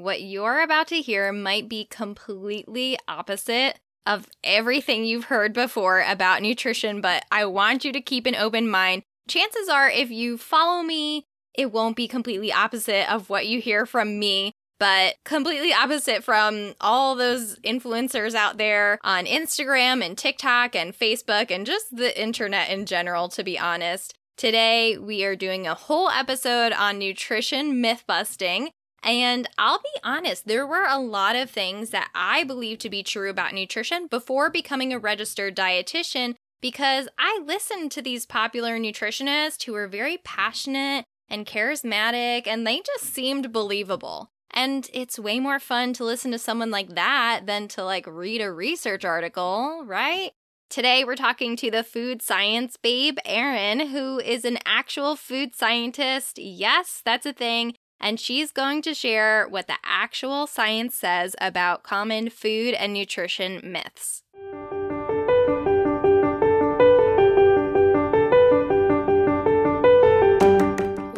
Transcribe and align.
what 0.00 0.22
you're 0.22 0.60
about 0.60 0.88
to 0.88 1.00
hear 1.00 1.32
might 1.32 1.68
be 1.68 1.84
completely 1.84 2.98
opposite 3.06 3.78
of 4.06 4.26
everything 4.42 5.04
you've 5.04 5.24
heard 5.24 5.52
before 5.52 6.00
about 6.00 6.42
nutrition, 6.42 7.00
but 7.00 7.24
I 7.30 7.44
want 7.44 7.84
you 7.84 7.92
to 7.92 8.00
keep 8.00 8.26
an 8.26 8.34
open 8.34 8.68
mind. 8.68 9.02
Chances 9.28 9.68
are, 9.68 9.88
if 9.88 10.10
you 10.10 10.38
follow 10.38 10.82
me, 10.82 11.24
it 11.54 11.72
won't 11.72 11.96
be 11.96 12.08
completely 12.08 12.52
opposite 12.52 13.12
of 13.12 13.28
what 13.30 13.46
you 13.46 13.60
hear 13.60 13.86
from 13.86 14.18
me, 14.18 14.52
but 14.78 15.16
completely 15.24 15.72
opposite 15.72 16.24
from 16.24 16.74
all 16.80 17.14
those 17.14 17.58
influencers 17.60 18.34
out 18.34 18.56
there 18.56 18.98
on 19.04 19.26
Instagram 19.26 20.04
and 20.04 20.16
TikTok 20.16 20.74
and 20.74 20.96
Facebook 20.96 21.50
and 21.50 21.66
just 21.66 21.94
the 21.94 22.20
internet 22.20 22.70
in 22.70 22.86
general, 22.86 23.28
to 23.28 23.44
be 23.44 23.58
honest. 23.58 24.14
Today, 24.36 24.96
we 24.96 25.22
are 25.24 25.36
doing 25.36 25.66
a 25.66 25.74
whole 25.74 26.08
episode 26.08 26.72
on 26.72 26.98
nutrition 26.98 27.82
myth 27.82 28.04
busting. 28.06 28.70
And 29.02 29.48
I'll 29.56 29.78
be 29.78 30.00
honest, 30.04 30.46
there 30.46 30.66
were 30.66 30.86
a 30.86 30.98
lot 30.98 31.36
of 31.36 31.50
things 31.50 31.90
that 31.90 32.10
I 32.14 32.44
believed 32.44 32.80
to 32.82 32.90
be 32.90 33.02
true 33.02 33.30
about 33.30 33.54
nutrition 33.54 34.06
before 34.06 34.50
becoming 34.50 34.92
a 34.92 34.98
registered 34.98 35.56
dietitian 35.56 36.34
because 36.60 37.08
I 37.18 37.40
listened 37.44 37.90
to 37.92 38.02
these 38.02 38.26
popular 38.26 38.78
nutritionists 38.78 39.64
who 39.64 39.72
were 39.72 39.88
very 39.88 40.18
passionate 40.18 41.04
and 41.28 41.46
charismatic 41.46 42.46
and 42.46 42.66
they 42.66 42.82
just 42.84 43.12
seemed 43.12 43.52
believable. 43.52 44.28
And 44.50 44.88
it's 44.92 45.18
way 45.18 45.40
more 45.40 45.60
fun 45.60 45.92
to 45.94 46.04
listen 46.04 46.32
to 46.32 46.38
someone 46.38 46.70
like 46.70 46.94
that 46.94 47.42
than 47.46 47.68
to 47.68 47.84
like 47.84 48.06
read 48.06 48.40
a 48.40 48.52
research 48.52 49.04
article, 49.04 49.82
right? 49.86 50.32
Today, 50.68 51.04
we're 51.04 51.16
talking 51.16 51.56
to 51.56 51.70
the 51.70 51.82
food 51.82 52.22
science 52.22 52.76
babe, 52.76 53.18
Erin, 53.24 53.88
who 53.88 54.20
is 54.20 54.44
an 54.44 54.58
actual 54.64 55.16
food 55.16 55.54
scientist. 55.54 56.38
Yes, 56.38 57.02
that's 57.04 57.26
a 57.26 57.32
thing. 57.32 57.74
And 58.00 58.18
she's 58.18 58.50
going 58.50 58.80
to 58.82 58.94
share 58.94 59.46
what 59.46 59.66
the 59.66 59.76
actual 59.84 60.46
science 60.46 60.94
says 60.94 61.36
about 61.38 61.82
common 61.82 62.30
food 62.30 62.72
and 62.74 62.94
nutrition 62.94 63.60
myths. 63.62 64.22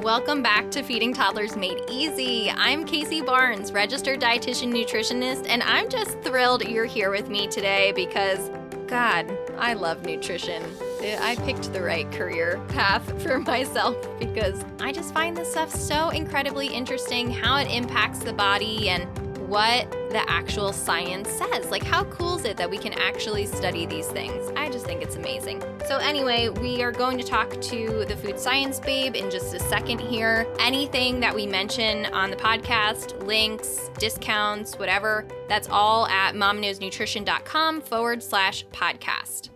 Welcome 0.02 0.42
back 0.42 0.70
to 0.72 0.82
Feeding 0.82 1.14
Toddlers 1.14 1.56
Made 1.56 1.78
Easy. 1.88 2.50
I'm 2.50 2.84
Casey 2.84 3.22
Barnes, 3.22 3.70
registered 3.70 4.20
dietitian 4.20 4.72
nutritionist, 4.72 5.46
and 5.48 5.62
I'm 5.62 5.88
just 5.88 6.20
thrilled 6.22 6.68
you're 6.68 6.84
here 6.84 7.12
with 7.12 7.28
me 7.28 7.46
today 7.46 7.92
because, 7.92 8.50
God, 8.88 9.30
I 9.56 9.74
love 9.74 10.04
nutrition. 10.04 10.62
I 11.02 11.36
picked 11.44 11.72
the 11.72 11.82
right 11.82 12.10
career 12.12 12.60
path 12.68 13.22
for 13.22 13.38
myself 13.40 13.96
because 14.18 14.64
I 14.80 14.92
just 14.92 15.12
find 15.12 15.36
this 15.36 15.50
stuff 15.50 15.74
so 15.74 16.10
incredibly 16.10 16.68
interesting 16.68 17.30
how 17.30 17.56
it 17.56 17.70
impacts 17.70 18.20
the 18.20 18.32
body 18.32 18.88
and 18.88 19.06
what 19.48 19.90
the 20.10 20.30
actual 20.30 20.72
science 20.72 21.28
says. 21.28 21.70
Like, 21.70 21.82
how 21.82 22.04
cool 22.04 22.38
is 22.38 22.46
it 22.46 22.56
that 22.56 22.70
we 22.70 22.78
can 22.78 22.94
actually 22.94 23.44
study 23.44 23.84
these 23.84 24.06
things? 24.06 24.50
I 24.56 24.70
just 24.70 24.86
think 24.86 25.02
it's 25.02 25.16
amazing. 25.16 25.62
So, 25.86 25.98
anyway, 25.98 26.48
we 26.48 26.82
are 26.82 26.92
going 26.92 27.18
to 27.18 27.24
talk 27.24 27.60
to 27.60 28.04
the 28.06 28.16
food 28.16 28.38
science 28.38 28.80
babe 28.80 29.14
in 29.14 29.30
just 29.30 29.54
a 29.54 29.60
second 29.60 29.98
here. 29.98 30.46
Anything 30.58 31.20
that 31.20 31.34
we 31.34 31.46
mention 31.46 32.06
on 32.14 32.30
the 32.30 32.36
podcast, 32.36 33.26
links, 33.26 33.90
discounts, 33.98 34.78
whatever, 34.78 35.26
that's 35.48 35.68
all 35.68 36.06
at 36.06 36.34
momknowsnutrition.com 36.34 37.82
forward 37.82 38.22
slash 38.22 38.64
podcast. 38.68 39.51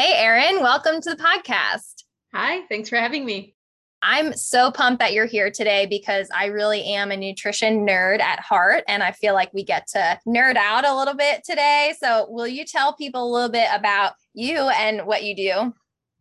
Hey, 0.00 0.14
Erin, 0.14 0.62
welcome 0.62 1.00
to 1.00 1.10
the 1.10 1.20
podcast. 1.20 2.04
Hi, 2.32 2.64
thanks 2.68 2.88
for 2.88 2.94
having 2.94 3.24
me. 3.24 3.56
I'm 4.00 4.32
so 4.32 4.70
pumped 4.70 5.00
that 5.00 5.12
you're 5.12 5.26
here 5.26 5.50
today 5.50 5.86
because 5.86 6.28
I 6.32 6.46
really 6.46 6.84
am 6.84 7.10
a 7.10 7.16
nutrition 7.16 7.84
nerd 7.84 8.20
at 8.20 8.38
heart. 8.38 8.84
And 8.86 9.02
I 9.02 9.10
feel 9.10 9.34
like 9.34 9.52
we 9.52 9.64
get 9.64 9.88
to 9.94 10.20
nerd 10.24 10.54
out 10.54 10.86
a 10.86 10.94
little 10.94 11.16
bit 11.16 11.42
today. 11.42 11.94
So, 12.00 12.26
will 12.30 12.46
you 12.46 12.64
tell 12.64 12.92
people 12.92 13.28
a 13.28 13.32
little 13.34 13.48
bit 13.48 13.66
about 13.74 14.12
you 14.34 14.68
and 14.68 15.04
what 15.04 15.24
you 15.24 15.34
do? 15.34 15.74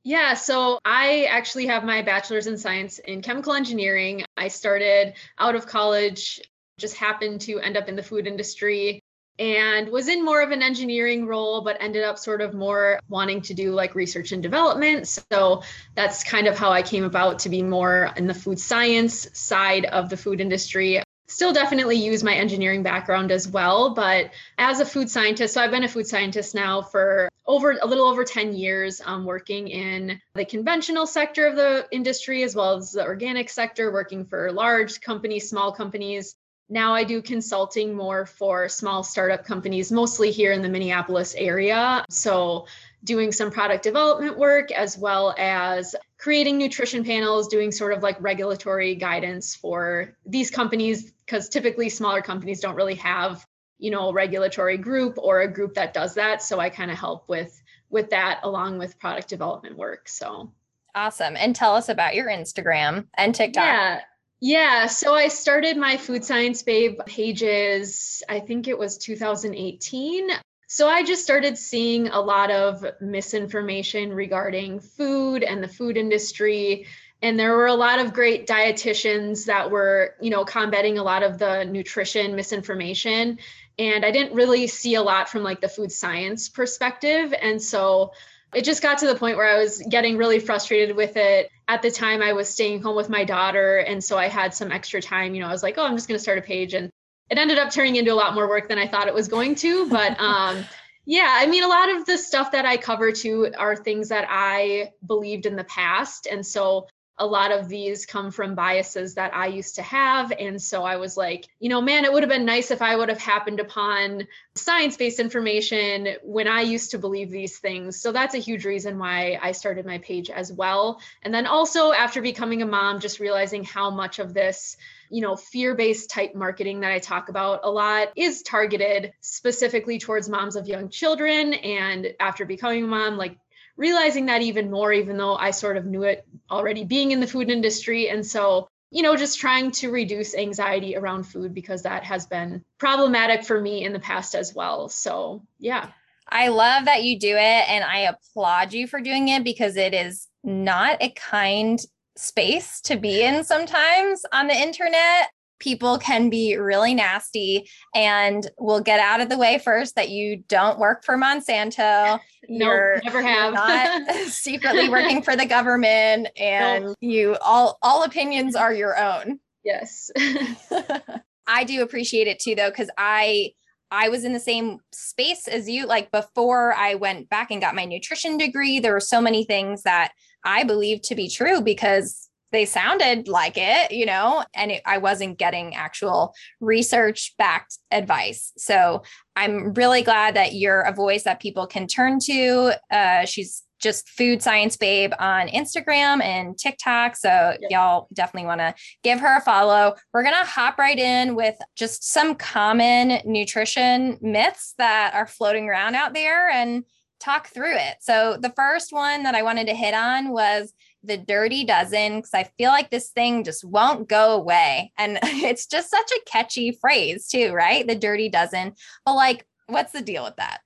Yeah, 0.03 0.33
so 0.33 0.79
I 0.83 1.25
actually 1.25 1.67
have 1.67 1.83
my 1.83 2.01
bachelor's 2.01 2.47
in 2.47 2.57
science 2.57 2.97
in 2.97 3.21
chemical 3.21 3.53
engineering. 3.53 4.25
I 4.37 4.47
started 4.47 5.13
out 5.37 5.53
of 5.53 5.67
college, 5.67 6.41
just 6.79 6.97
happened 6.97 7.41
to 7.41 7.59
end 7.59 7.77
up 7.77 7.89
in 7.89 7.95
the 7.95 8.01
food 8.01 8.25
industry 8.25 9.03
and 9.39 9.89
was 9.89 10.07
in 10.07 10.25
more 10.25 10.41
of 10.41 10.51
an 10.51 10.63
engineering 10.63 11.27
role, 11.27 11.61
but 11.61 11.77
ended 11.79 12.03
up 12.03 12.17
sort 12.17 12.41
of 12.41 12.53
more 12.53 12.99
wanting 13.07 13.41
to 13.41 13.53
do 13.53 13.71
like 13.71 13.95
research 13.95 14.31
and 14.31 14.41
development. 14.41 15.07
So 15.07 15.63
that's 15.95 16.23
kind 16.23 16.47
of 16.47 16.57
how 16.57 16.71
I 16.71 16.81
came 16.81 17.03
about 17.03 17.39
to 17.39 17.49
be 17.49 17.61
more 17.61 18.11
in 18.17 18.27
the 18.27 18.33
food 18.33 18.59
science 18.59 19.27
side 19.37 19.85
of 19.85 20.09
the 20.09 20.17
food 20.17 20.41
industry. 20.41 21.03
Still 21.29 21.51
definitely 21.51 21.97
use 21.97 22.23
my 22.23 22.33
engineering 22.33 22.83
background 22.83 23.31
as 23.31 23.47
well, 23.47 23.93
but 23.93 24.31
as 24.57 24.79
a 24.79 24.85
food 24.85 25.09
scientist, 25.09 25.53
so 25.53 25.61
I've 25.61 25.71
been 25.71 25.83
a 25.83 25.89
food 25.89 26.07
scientist 26.07 26.55
now 26.55 26.81
for 26.81 27.29
over 27.45 27.77
a 27.81 27.85
little 27.85 28.05
over 28.05 28.23
10 28.23 28.53
years, 28.53 29.01
um, 29.03 29.25
working 29.25 29.67
in 29.67 30.21
the 30.35 30.45
conventional 30.45 31.05
sector 31.05 31.45
of 31.47 31.57
the 31.57 31.85
industry 31.91 32.43
as 32.43 32.55
well 32.55 32.77
as 32.77 32.91
the 32.91 33.03
organic 33.03 33.49
sector, 33.49 33.91
working 33.91 34.25
for 34.25 34.51
large 34.53 35.01
companies, 35.01 35.49
small 35.49 35.73
companies 35.73 36.35
now 36.69 36.93
I 36.93 37.03
do 37.03 37.21
consulting 37.21 37.95
more 37.95 38.25
for 38.25 38.67
small 38.67 39.03
startup 39.03 39.45
companies, 39.45 39.91
mostly 39.91 40.31
here 40.31 40.51
in 40.51 40.61
the 40.61 40.69
Minneapolis 40.69 41.33
area. 41.35 42.05
So, 42.09 42.67
doing 43.03 43.31
some 43.31 43.51
product 43.51 43.83
development 43.83 44.37
work 44.37 44.71
as 44.71 44.97
well 44.97 45.33
as 45.37 45.95
creating 46.17 46.57
nutrition 46.57 47.05
panels, 47.05 47.47
doing 47.47 47.71
sort 47.71 47.93
of 47.93 48.03
like 48.03 48.21
regulatory 48.21 48.95
guidance 48.95 49.55
for 49.55 50.15
these 50.25 50.51
companies, 50.51 51.11
because 51.11 51.47
typically 51.47 51.89
smaller 51.89 52.21
companies 52.21 52.59
don't 52.59 52.75
really 52.75 52.95
have, 52.95 53.45
you 53.77 53.91
know, 53.91 54.09
a 54.09 54.13
regulatory 54.13 54.77
group 54.77 55.17
or 55.17 55.41
a 55.41 55.47
group 55.47 55.75
that 55.75 55.93
does 55.93 56.15
that. 56.15 56.41
So 56.41 56.59
I 56.59 56.69
kind 56.69 56.91
of 56.91 56.97
help 56.97 57.29
with 57.29 57.61
with 57.89 58.09
that 58.09 58.41
along 58.43 58.77
with 58.77 58.99
product 58.99 59.29
development 59.29 59.77
work. 59.77 60.09
So 60.09 60.51
awesome. 60.93 61.37
And 61.37 61.55
tell 61.55 61.75
us 61.75 61.87
about 61.87 62.15
your 62.15 62.27
Instagram 62.27 63.05
and 63.13 63.33
TikTok. 63.33 63.63
Yeah. 63.63 64.01
Yeah, 64.39 64.85
so 64.85 65.15
I 65.15 65.29
started 65.29 65.77
my 65.77 65.97
Food 65.97 66.23
Science 66.23 66.61
Babe 66.61 66.99
pages, 67.07 68.21
I 68.29 68.39
think 68.39 68.67
it 68.67 68.77
was 68.77 68.97
2018. 68.99 70.29
So 70.67 70.87
I 70.87 71.03
just 71.03 71.23
started 71.23 71.57
seeing 71.57 72.09
a 72.09 72.19
lot 72.19 72.51
of 72.51 72.85
misinformation 73.01 74.13
regarding 74.13 74.79
food 74.79 75.41
and 75.41 75.63
the 75.63 75.67
food 75.67 75.97
industry. 75.97 76.85
And 77.23 77.39
there 77.39 77.55
were 77.55 77.65
a 77.65 77.73
lot 77.73 77.99
of 77.99 78.13
great 78.13 78.45
dietitians 78.45 79.45
that 79.45 79.71
were, 79.71 80.13
you 80.21 80.29
know, 80.29 80.45
combating 80.45 80.99
a 80.99 81.03
lot 81.03 81.23
of 81.23 81.39
the 81.39 81.63
nutrition 81.63 82.35
misinformation. 82.35 83.39
And 83.79 84.05
I 84.05 84.11
didn't 84.11 84.35
really 84.35 84.67
see 84.67 84.95
a 84.95 85.01
lot 85.01 85.29
from 85.29 85.41
like 85.41 85.61
the 85.61 85.69
food 85.69 85.91
science 85.91 86.47
perspective. 86.47 87.33
And 87.41 87.59
so 87.59 88.11
it 88.53 88.63
just 88.63 88.81
got 88.81 88.99
to 88.99 89.07
the 89.07 89.15
point 89.15 89.37
where 89.37 89.47
I 89.47 89.57
was 89.57 89.81
getting 89.89 90.17
really 90.17 90.39
frustrated 90.39 90.95
with 90.95 91.17
it. 91.17 91.49
At 91.67 91.81
the 91.81 91.91
time, 91.91 92.21
I 92.21 92.33
was 92.33 92.47
staying 92.47 92.81
home 92.81 92.95
with 92.95 93.09
my 93.09 93.23
daughter. 93.25 93.77
And 93.77 94.03
so 94.03 94.17
I 94.17 94.27
had 94.27 94.53
some 94.53 94.71
extra 94.71 95.01
time. 95.01 95.35
You 95.35 95.41
know, 95.41 95.47
I 95.47 95.51
was 95.51 95.63
like, 95.63 95.77
oh, 95.77 95.85
I'm 95.85 95.95
just 95.95 96.07
going 96.07 96.17
to 96.17 96.23
start 96.23 96.37
a 96.37 96.41
page. 96.41 96.73
And 96.73 96.89
it 97.29 97.37
ended 97.37 97.57
up 97.57 97.71
turning 97.71 97.97
into 97.97 98.13
a 98.13 98.15
lot 98.15 98.33
more 98.33 98.47
work 98.47 98.69
than 98.69 98.77
I 98.77 98.87
thought 98.87 99.07
it 99.07 99.13
was 99.13 99.27
going 99.27 99.55
to. 99.55 99.89
But 99.89 100.19
um, 100.19 100.63
yeah, 101.05 101.29
I 101.29 101.47
mean, 101.47 101.63
a 101.63 101.67
lot 101.67 101.89
of 101.89 102.05
the 102.05 102.17
stuff 102.17 102.51
that 102.51 102.65
I 102.65 102.77
cover 102.77 103.11
too 103.11 103.51
are 103.57 103.75
things 103.75 104.09
that 104.09 104.27
I 104.29 104.91
believed 105.05 105.45
in 105.45 105.55
the 105.55 105.63
past. 105.63 106.27
And 106.29 106.45
so 106.45 106.87
a 107.19 107.25
lot 107.25 107.51
of 107.51 107.67
these 107.67 108.05
come 108.05 108.31
from 108.31 108.55
biases 108.55 109.15
that 109.15 109.35
I 109.35 109.47
used 109.47 109.75
to 109.75 109.81
have. 109.81 110.31
And 110.31 110.61
so 110.61 110.83
I 110.83 110.97
was 110.97 111.17
like, 111.17 111.47
you 111.59 111.69
know, 111.69 111.81
man, 111.81 112.05
it 112.05 112.13
would 112.13 112.23
have 112.23 112.29
been 112.29 112.45
nice 112.45 112.69
if 112.69 112.81
I 112.81 112.95
would 112.95 113.09
have 113.09 113.19
happened 113.19 113.59
upon 113.59 114.27
science 114.55 114.97
based 114.97 115.19
information 115.19 116.15
when 116.23 116.47
I 116.47 116.61
used 116.61 116.91
to 116.91 116.99
believe 116.99 117.31
these 117.31 117.57
things. 117.57 117.99
So 117.99 118.11
that's 118.11 118.35
a 118.35 118.39
huge 118.39 118.65
reason 118.65 118.99
why 118.99 119.39
I 119.41 119.51
started 119.51 119.85
my 119.85 119.97
page 119.99 120.29
as 120.29 120.51
well. 120.51 121.01
And 121.23 121.33
then 121.33 121.47
also 121.47 121.91
after 121.91 122.21
becoming 122.21 122.61
a 122.61 122.67
mom, 122.67 122.99
just 122.99 123.19
realizing 123.19 123.63
how 123.63 123.89
much 123.89 124.19
of 124.19 124.33
this 124.33 124.77
you 125.09 125.21
know, 125.21 125.35
fear 125.35 125.75
based 125.75 126.09
type 126.09 126.35
marketing 126.35 126.81
that 126.81 126.91
I 126.91 126.99
talk 126.99 127.29
about 127.29 127.61
a 127.63 127.71
lot 127.71 128.09
is 128.15 128.41
targeted 128.41 129.13
specifically 129.21 129.99
towards 129.99 130.29
moms 130.29 130.55
of 130.55 130.67
young 130.67 130.89
children. 130.89 131.53
And 131.53 132.13
after 132.19 132.45
becoming 132.45 132.83
a 132.83 132.87
mom, 132.87 133.17
like 133.17 133.37
realizing 133.77 134.25
that 134.25 134.41
even 134.41 134.69
more, 134.69 134.91
even 134.91 135.17
though 135.17 135.35
I 135.35 135.51
sort 135.51 135.77
of 135.77 135.85
knew 135.85 136.03
it 136.03 136.27
already 136.49 136.83
being 136.83 137.11
in 137.11 137.19
the 137.19 137.27
food 137.27 137.49
industry. 137.49 138.09
And 138.09 138.25
so, 138.25 138.67
you 138.91 139.03
know, 139.03 139.15
just 139.15 139.39
trying 139.39 139.71
to 139.71 139.91
reduce 139.91 140.35
anxiety 140.35 140.95
around 140.95 141.23
food 141.23 141.53
because 141.53 141.83
that 141.83 142.03
has 142.03 142.25
been 142.25 142.63
problematic 142.79 143.45
for 143.45 143.61
me 143.61 143.83
in 143.83 143.93
the 143.93 143.99
past 143.99 144.35
as 144.35 144.53
well. 144.53 144.89
So, 144.89 145.43
yeah. 145.59 145.91
I 146.29 146.49
love 146.49 146.85
that 146.85 147.03
you 147.03 147.17
do 147.17 147.29
it 147.29 147.69
and 147.69 147.83
I 147.83 147.99
applaud 147.99 148.73
you 148.73 148.87
for 148.87 148.99
doing 148.99 149.29
it 149.29 149.45
because 149.45 149.77
it 149.77 149.93
is 149.93 150.27
not 150.43 150.97
a 151.01 151.09
kind 151.11 151.79
space 152.17 152.81
to 152.81 152.97
be 152.97 153.21
in 153.21 153.43
sometimes 153.43 154.25
on 154.33 154.47
the 154.47 154.53
internet 154.53 155.29
people 155.59 155.97
can 155.97 156.29
be 156.29 156.55
really 156.55 156.93
nasty 156.93 157.69
and 157.95 158.49
we'll 158.57 158.81
get 158.81 158.99
out 158.99 159.21
of 159.21 159.29
the 159.29 159.37
way 159.37 159.57
first 159.57 159.95
that 159.95 160.09
you 160.09 160.37
don't 160.47 160.79
work 160.79 161.03
for 161.03 161.17
Monsanto. 161.17 162.19
You're 162.47 162.95
nope, 162.95 163.03
never 163.05 163.21
have 163.21 163.53
not 163.53 164.11
secretly 164.27 164.89
working 164.89 165.21
for 165.21 165.35
the 165.35 165.45
government 165.45 166.29
and 166.37 166.95
you 167.01 167.35
all 167.41 167.77
all 167.81 168.03
opinions 168.03 168.55
are 168.55 168.73
your 168.73 168.97
own. 168.97 169.39
Yes. 169.63 170.09
I 171.47 171.63
do 171.63 171.81
appreciate 171.81 172.27
it 172.27 172.39
too, 172.39 172.55
though, 172.55 172.69
because 172.69 172.89
I 172.97 173.51
I 173.89 174.09
was 174.09 174.25
in 174.25 174.33
the 174.33 174.39
same 174.39 174.79
space 174.91 175.47
as 175.47 175.69
you. 175.69 175.85
Like 175.85 176.11
before 176.11 176.73
I 176.73 176.95
went 176.95 177.29
back 177.29 177.51
and 177.51 177.61
got 177.61 177.75
my 177.75 177.85
nutrition 177.85 178.37
degree, 178.37 178.79
there 178.79 178.93
were 178.93 178.99
so 178.99 179.21
many 179.21 179.45
things 179.45 179.83
that 179.83 180.11
I 180.43 180.63
believed 180.63 181.03
to 181.05 181.15
be 181.15 181.29
true 181.29 181.61
because 181.61 182.26
they 182.51 182.65
sounded 182.65 183.27
like 183.27 183.57
it, 183.57 183.91
you 183.91 184.05
know, 184.05 184.43
and 184.53 184.71
it, 184.71 184.81
I 184.85 184.97
wasn't 184.99 185.37
getting 185.37 185.75
actual 185.75 186.33
research 186.59 187.35
backed 187.37 187.77
advice. 187.91 188.53
So 188.57 189.03
I'm 189.35 189.73
really 189.73 190.01
glad 190.01 190.35
that 190.35 190.53
you're 190.53 190.81
a 190.81 190.93
voice 190.93 191.23
that 191.23 191.41
people 191.41 191.67
can 191.67 191.87
turn 191.87 192.19
to. 192.25 192.73
Uh, 192.89 193.25
she's 193.25 193.63
just 193.79 194.09
food 194.09 194.41
science 194.41 194.75
babe 194.75 195.11
on 195.19 195.47
Instagram 195.49 196.23
and 196.23 196.57
TikTok. 196.57 197.15
So 197.15 197.29
yeah. 197.29 197.67
y'all 197.69 198.07
definitely 198.13 198.47
want 198.47 198.61
to 198.61 198.73
give 199.03 199.19
her 199.19 199.37
a 199.37 199.41
follow. 199.41 199.95
We're 200.13 200.23
going 200.23 200.35
to 200.39 200.49
hop 200.49 200.77
right 200.77 200.97
in 200.97 201.35
with 201.35 201.55
just 201.75 202.11
some 202.11 202.35
common 202.35 203.19
nutrition 203.25 204.17
myths 204.21 204.73
that 204.77 205.13
are 205.13 205.27
floating 205.27 205.69
around 205.69 205.95
out 205.95 206.13
there 206.13 206.49
and 206.49 206.83
talk 207.19 207.47
through 207.47 207.75
it. 207.75 207.97
So 208.01 208.37
the 208.39 208.53
first 208.55 208.93
one 208.93 209.23
that 209.23 209.35
I 209.35 209.43
wanted 209.43 209.67
to 209.67 209.73
hit 209.73 209.93
on 209.93 210.29
was 210.29 210.73
the 211.03 211.17
dirty 211.17 211.63
dozen 211.63 212.17
because 212.17 212.33
I 212.33 212.43
feel 212.57 212.69
like 212.71 212.89
this 212.89 213.09
thing 213.09 213.43
just 213.43 213.63
won't 213.63 214.09
go 214.09 214.35
away. 214.35 214.91
And 214.97 215.19
it's 215.23 215.67
just 215.67 215.89
such 215.89 216.11
a 216.11 216.29
catchy 216.29 216.71
phrase, 216.71 217.27
too, 217.27 217.51
right? 217.51 217.87
The 217.87 217.95
dirty 217.95 218.29
dozen. 218.29 218.73
But 219.05 219.15
like, 219.15 219.45
what's 219.67 219.91
the 219.91 220.01
deal 220.01 220.23
with 220.23 220.35
that? 220.37 220.59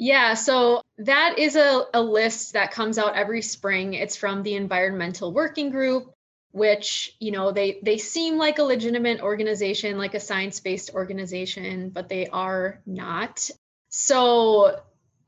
Yeah, 0.00 0.34
so 0.34 0.82
that 0.98 1.38
is 1.38 1.56
a, 1.56 1.84
a 1.92 2.00
list 2.00 2.52
that 2.52 2.70
comes 2.70 2.98
out 2.98 3.16
every 3.16 3.42
spring. 3.42 3.94
It's 3.94 4.16
from 4.16 4.44
the 4.44 4.54
Environmental 4.54 5.32
Working 5.32 5.70
Group, 5.70 6.14
which, 6.52 7.16
you 7.18 7.32
know, 7.32 7.50
they 7.50 7.80
they 7.82 7.98
seem 7.98 8.38
like 8.38 8.60
a 8.60 8.62
legitimate 8.62 9.20
organization, 9.20 9.98
like 9.98 10.14
a 10.14 10.20
science-based 10.20 10.94
organization, 10.94 11.90
but 11.90 12.08
they 12.08 12.28
are 12.28 12.80
not. 12.86 13.50
So 13.88 14.76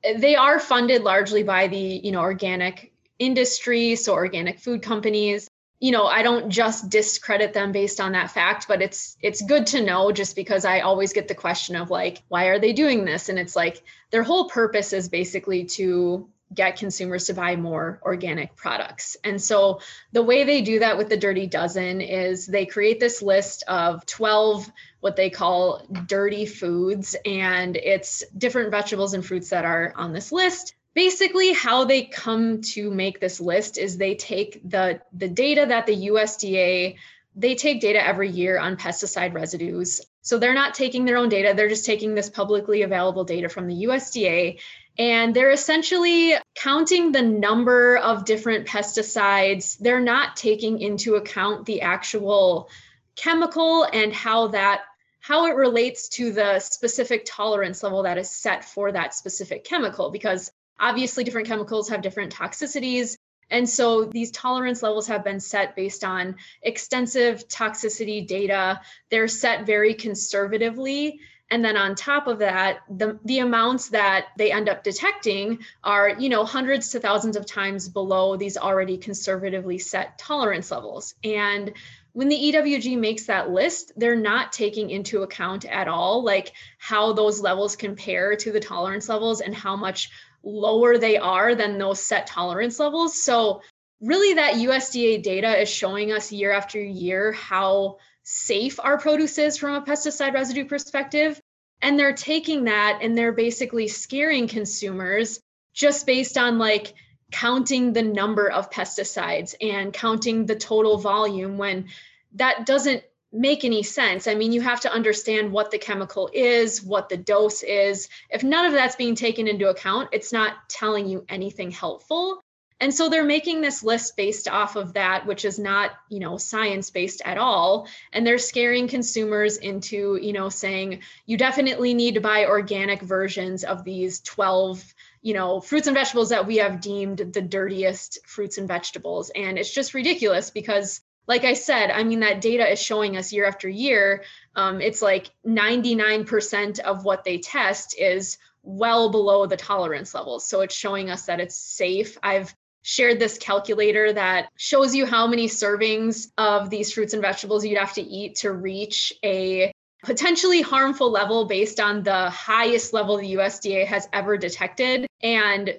eh, 0.05 0.19
they 0.19 0.37
are 0.37 0.61
funded 0.61 1.03
largely 1.03 1.43
by 1.43 1.67
the, 1.67 1.77
you 1.77 2.13
know, 2.13 2.21
organic 2.21 2.90
industry, 3.21 3.95
so 3.95 4.15
organic 4.15 4.59
food 4.59 4.83
companies. 4.83 5.49
You 5.79 5.93
know 5.93 6.05
i 6.05 6.23
don't 6.23 6.51
just 6.51 6.91
discredit 6.91 7.55
them 7.55 7.73
based 7.73 8.01
on 8.01 8.13
that 8.13 8.31
fact 8.31 8.69
but 8.69 8.83
it's 8.83 9.17
it's 9.23 9.41
good 9.41 9.67
to 9.69 9.83
know 9.83 10.13
just 10.13 10.37
because 10.37 10.67
i 10.67 10.81
always 10.81 11.15
get 11.15 11.27
the 11.27 11.35
question 11.35 11.75
of 11.75 11.89
like 11.91 12.23
why 12.29 12.49
are 12.49 12.59
they 12.59 12.75
doing 12.75 13.07
this? 13.07 13.31
And 13.31 13.39
it's 13.39 13.57
like 13.57 13.83
their 14.11 14.23
whole 14.23 14.51
purpose 14.51 14.93
is 14.93 15.09
basically 15.09 15.65
to 15.77 16.29
get 16.53 16.77
consumers 16.77 17.27
to 17.27 17.35
buy 17.35 17.57
more 17.57 18.01
organic 18.03 18.57
products. 18.57 19.17
And 19.23 19.41
so 19.41 19.81
the 20.13 20.23
way 20.23 20.45
they 20.45 20.63
do 20.63 20.81
that 20.81 20.99
with 20.99 21.09
the 21.09 21.17
Dirty 21.17 21.47
Dozen 21.47 22.01
is 22.01 22.47
they 22.47 22.67
create 22.67 22.99
this 22.99 23.23
list 23.23 23.63
of 23.69 24.05
12 24.07 24.71
what 25.01 25.17
they 25.17 25.31
call 25.31 25.87
dirty 26.07 26.45
foods 26.45 27.17
and 27.25 27.77
it's 27.77 28.25
different 28.37 28.71
vegetables 28.71 29.15
and 29.15 29.25
fruits 29.25 29.51
that 29.51 29.65
are 29.65 29.95
on 29.97 30.13
this 30.13 30.31
list 30.33 30.75
basically 30.95 31.53
how 31.53 31.85
they 31.85 32.05
come 32.05 32.63
to 32.63 32.91
make 32.91 33.21
this 33.21 33.41
list 33.41 33.79
is 33.79 33.97
they 33.97 34.15
take 34.15 34.61
the 34.69 35.01
the 35.13 35.29
data 35.29 35.67
that 35.69 35.87
the 35.87 36.09
USDA 36.09 36.97
they 37.37 37.55
take 37.55 37.81
data 37.81 38.05
every 38.05 38.29
year 38.29 38.59
on 38.59 38.77
pesticide 38.77 39.35
residues. 39.35 40.01
So 40.23 40.39
they're 40.39 40.53
not 40.53 40.75
taking 40.75 41.05
their 41.05 41.17
own 41.17 41.29
data, 41.29 41.55
they're 41.55 41.69
just 41.69 41.87
taking 41.87 42.15
this 42.15 42.29
publicly 42.29 42.83
available 42.83 43.25
data 43.25 43.49
from 43.49 43.69
the 43.69 43.85
USDA 43.85 44.59
and 44.99 45.35
they're 45.35 45.53
essentially 45.53 46.35
counting 46.55 47.13
the 47.13 47.23
number 47.23 47.97
of 47.97 48.25
different 48.25 48.67
pesticides. 48.67 49.79
They're 49.79 50.01
not 50.01 50.37
taking 50.37 50.81
into 50.81 51.15
account 51.15 51.65
the 51.65 51.83
actual 51.83 52.69
chemical 53.17 53.85
and 53.85 54.13
how 54.13 54.49
that 54.49 54.81
how 55.23 55.47
it 55.47 55.55
relates 55.55 56.09
to 56.09 56.33
the 56.33 56.59
specific 56.61 57.25
tolerance 57.27 57.83
level 57.83 58.03
that 58.05 58.19
is 58.19 58.31
set 58.31 58.65
for 58.65 58.91
that 58.91 59.15
specific 59.15 59.65
chemical 59.65 60.11
because 60.11 60.51
Obviously, 60.81 61.25
different 61.25 61.47
chemicals 61.47 61.91
have 61.91 62.03
different 62.03 62.35
toxicities. 62.35 63.17
And 63.51 63.69
so 63.69 64.05
these 64.05 64.31
tolerance 64.31 64.83
levels 64.83 65.09
have 65.09 65.25
been 65.25 65.41
set 65.41 65.77
based 65.77 66.05
on 66.05 66.37
extensive 66.63 67.47
toxicity 67.49 68.27
data. 68.27 68.81
They're 69.11 69.29
set 69.29 69.67
very 69.67 69.95
conservatively. 69.95 71.21
And 71.51 71.65
then 71.65 71.77
on 71.77 71.97
top 71.97 72.29
of 72.29 72.39
that, 72.39 72.79
the, 72.89 73.19
the 73.25 73.41
amounts 73.41 73.89
that 73.89 74.27
they 74.39 74.53
end 74.53 74.69
up 74.69 74.85
detecting 74.85 75.59
are, 75.83 76.11
you 76.11 76.29
know, 76.29 76.45
hundreds 76.45 76.91
to 76.91 77.01
thousands 77.01 77.37
of 77.37 77.45
times 77.45 77.89
below 77.89 78.37
these 78.37 78.57
already 78.57 78.99
conservatively 78.99 79.79
set 79.79 80.17
tolerance 80.17 80.71
levels. 80.71 81.17
And 81.25 81.73
when 82.13 82.29
the 82.29 82.37
EWG 82.37 82.99
makes 82.99 83.27
that 83.27 83.51
list, 83.51 83.93
they're 83.97 84.17
not 84.17 84.53
taking 84.53 84.91
into 84.91 85.23
account 85.23 85.65
at 85.65 85.89
all 85.89 86.23
like 86.23 86.53
how 86.79 87.13
those 87.13 87.41
levels 87.41 87.75
compare 87.77 88.37
to 88.37 88.53
the 88.53 88.61
tolerance 88.61 89.09
levels 89.09 89.41
and 89.41 89.55
how 89.55 89.77
much 89.77 90.11
lower 90.43 90.99
they 90.99 91.17
are 91.17 91.55
than 91.55 91.79
those 91.79 92.01
set 92.01 92.27
tolerance 92.27 92.79
levels. 92.79 93.23
So, 93.23 93.63
really, 94.01 94.35
that 94.35 94.55
USDA 94.55 95.23
data 95.23 95.61
is 95.61 95.69
showing 95.69 96.13
us 96.13 96.33
year 96.33 96.53
after 96.53 96.81
year 96.81 97.33
how 97.33 97.99
safe 98.23 98.79
our 98.81 98.99
produce 98.99 99.39
is 99.39 99.57
from 99.57 99.75
a 99.75 99.83
pesticide 99.83 100.35
residue 100.35 100.65
perspective. 100.65 101.41
And 101.83 101.99
they're 101.99 102.15
taking 102.15 102.65
that 102.65 103.01
and 103.03 103.17
they're 103.17 103.33
basically 103.33 103.89
scaring 103.89 104.49
consumers 104.49 105.41
just 105.73 106.07
based 106.07 106.37
on 106.37 106.59
like 106.59 106.95
counting 107.33 107.93
the 107.93 108.03
number 108.03 108.51
of 108.51 108.71
pesticides 108.71 109.55
and 109.61 109.93
counting 109.93 110.47
the 110.47 110.57
total 110.57 110.99
volume 110.99 111.59
when 111.59 111.87
that 112.35 112.67
doesn't 112.67 113.03
make 113.33 113.65
any 113.65 113.83
sense. 113.83 114.27
I 114.27 114.35
mean, 114.35 114.53
you 114.53 114.61
have 114.61 114.81
to 114.81 114.93
understand 114.93 115.53
what 115.53 115.71
the 115.71 115.79
chemical 115.79 116.31
is, 116.33 116.83
what 116.83 117.09
the 117.09 117.17
dose 117.17 117.63
is. 117.63 118.09
If 118.29 118.43
none 118.43 118.67
of 118.67 118.73
that's 118.73 118.97
being 118.97 119.15
taken 119.15 119.47
into 119.47 119.69
account, 119.69 120.11
it's 120.13 120.33
not 120.33 120.69
telling 120.69 121.09
you 121.09 121.25
anything 121.29 121.71
helpful. 121.71 122.41
And 122.83 122.95
so 122.95 123.11
they're 123.11 123.25
making 123.25 123.61
this 123.61 123.85
list 123.85 124.17
based 124.17 124.49
off 124.49 124.75
of 124.75 124.95
that, 124.95 125.27
which 125.27 125.45
is 125.45 125.59
not, 125.59 125.91
you 126.09 126.19
know, 126.19 126.39
science 126.39 126.91
based 126.91 127.21
at 127.25 127.37
all. 127.37 127.87
And 128.11 128.27
they're 128.27 128.39
scaring 128.39 128.89
consumers 128.89 129.59
into, 129.59 130.19
you 130.21 130.33
know, 130.33 130.49
saying 130.49 131.03
you 131.27 131.37
definitely 131.37 131.93
need 131.93 132.15
to 132.15 132.23
buy 132.23 132.47
organic 132.47 133.03
versions 133.03 133.65
of 133.65 133.85
these 133.85 134.21
12 134.21 134.83
you 135.23 135.35
know, 135.35 135.61
fruits 135.61 135.87
and 135.87 135.95
vegetables 135.95 136.31
that 136.31 136.47
we 136.47 136.57
have 136.57 136.81
deemed 136.81 137.19
the 137.19 137.43
dirtiest 137.43 138.19
fruits 138.27 138.57
and 138.57 138.67
vegetables. 138.67 139.31
And 139.35 139.59
it's 139.59 139.73
just 139.73 139.93
ridiculous 139.93 140.51
because 140.51 141.03
like 141.27 141.45
I 141.45 141.55
said, 141.55 141.91
I 141.91 142.03
mean, 142.03 142.21
that 142.21 142.41
data 142.41 142.71
is 142.71 142.81
showing 142.81 143.17
us 143.17 143.33
year 143.33 143.47
after 143.47 143.69
year. 143.69 144.25
Um, 144.57 144.81
it's 144.81 145.01
like 145.01 145.31
99% 145.47 146.81
of 146.81 147.05
what 147.05 147.25
they 147.25 147.39
test 147.39 147.95
is 147.99 148.39
well 148.63 149.11
below 149.11 149.47
the 149.47 149.57
tolerance 149.57 150.15
levels. 150.15 150.47
So 150.47 150.61
it's 150.61 150.75
showing 150.75 151.11
us 151.11 151.27
that 151.27 151.41
it's 151.41 151.57
safe. 151.57 152.19
I've 152.23 152.55
shared 152.83 153.19
this 153.19 153.39
calculator 153.39 154.13
that 154.13 154.49
shows 154.57 154.95
you 154.95 155.07
how 155.07 155.27
many 155.27 155.47
servings 155.47 156.33
of 156.39 156.71
these 156.71 156.93
fruits 156.93 157.13
and 157.13 157.23
vegetables 157.23 157.65
you'd 157.65 157.79
have 157.79 157.95
to 157.95 158.03
eat 158.03 158.37
to 158.37 158.53
reach 158.53 159.13
a 159.25 159.73
potentially 160.03 160.63
harmful 160.63 161.11
level 161.11 161.45
based 161.45 161.79
on 161.79 162.03
the 162.03 162.31
highest 162.31 162.93
level 162.93 163.19
the 163.19 163.35
USDA 163.35 163.87
has 163.87 164.09
ever 164.13 164.37
detected. 164.37 165.07
And 165.23 165.79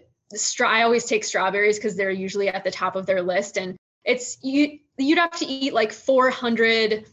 I 0.64 0.84
always 0.84 1.06
take 1.06 1.24
strawberries 1.24 1.78
because 1.78 1.96
they're 1.96 2.12
usually 2.12 2.48
at 2.48 2.64
the 2.64 2.72
top 2.72 2.96
of 2.96 3.06
their 3.06 3.22
list. 3.22 3.58
And 3.58 3.76
it's 4.04 4.38
you 4.44 4.80
you'd 4.98 5.18
have 5.18 5.38
to 5.40 5.46
eat 5.46 5.74
like 5.74 5.92
400 5.92 7.06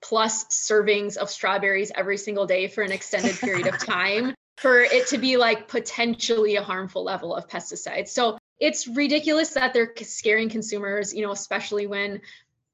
plus 0.00 0.44
servings 0.44 1.16
of 1.16 1.30
strawberries 1.30 1.90
every 1.94 2.18
single 2.18 2.46
day 2.46 2.68
for 2.68 2.82
an 2.82 2.92
extended 2.92 3.36
period 3.38 3.66
of 3.66 3.78
time 3.84 4.34
for 4.56 4.80
it 4.80 5.08
to 5.08 5.18
be 5.18 5.36
like 5.36 5.68
potentially 5.68 6.56
a 6.56 6.62
harmful 6.62 7.04
level 7.04 7.34
of 7.34 7.48
pesticides. 7.48 8.08
So 8.08 8.38
it's 8.60 8.86
ridiculous 8.86 9.50
that 9.50 9.74
they're 9.74 9.92
scaring 10.02 10.48
consumers, 10.48 11.12
you 11.12 11.22
know, 11.22 11.32
especially 11.32 11.86
when 11.86 12.20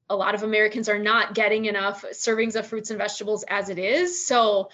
a 0.09 0.15
lot 0.15 0.35
of 0.35 0.43
Americans 0.43 0.89
are 0.89 0.99
not 0.99 1.33
getting 1.33 1.65
enough 1.65 2.03
servings 2.11 2.55
of 2.55 2.67
fruits 2.67 2.91
and 2.91 2.99
vegetables 2.99 3.43
as 3.47 3.69
it 3.69 3.79
is. 3.79 4.27
So 4.27 4.69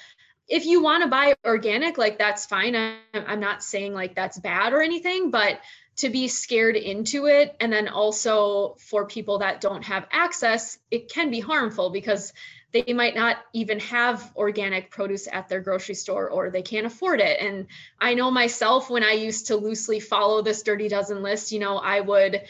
if 0.47 0.65
you 0.65 0.81
want 0.81 1.03
to 1.03 1.09
buy 1.09 1.35
organic, 1.45 1.97
like 1.97 2.17
that's 2.17 2.45
fine. 2.45 2.75
I'm 3.13 3.39
not 3.39 3.63
saying 3.63 3.93
like 3.93 4.15
that's 4.15 4.39
bad 4.39 4.73
or 4.73 4.81
anything, 4.81 5.29
but 5.29 5.59
to 5.97 6.09
be 6.09 6.27
scared 6.27 6.75
into 6.75 7.25
it. 7.25 7.55
And 7.59 7.73
then 7.73 7.87
also 7.87 8.75
for 8.79 9.05
people 9.05 9.39
that 9.39 9.61
don't 9.61 9.83
have 9.85 10.07
access 10.11 10.77
it 10.91 11.11
can 11.11 11.31
be 11.31 11.39
harmful 11.39 11.89
because 11.89 12.33
they 12.73 12.93
might 12.93 13.15
not 13.15 13.37
even 13.53 13.79
have 13.79 14.31
organic 14.35 14.91
produce 14.91 15.27
at 15.31 15.47
their 15.47 15.61
grocery 15.61 15.95
store 15.95 16.29
or 16.29 16.49
they 16.49 16.61
can't 16.61 16.85
afford 16.85 17.19
it. 17.19 17.39
And 17.41 17.67
i 17.99 18.13
know 18.13 18.29
myself 18.29 18.89
when 18.89 19.03
i 19.03 19.13
used 19.13 19.47
to 19.47 19.55
loosely 19.55 19.99
follow 19.99 20.41
this 20.41 20.61
dirty 20.63 20.87
dozen 20.87 21.23
list 21.23 21.51
you 21.51 21.59
know 21.59 21.77
i 21.77 21.99
would 21.99 22.41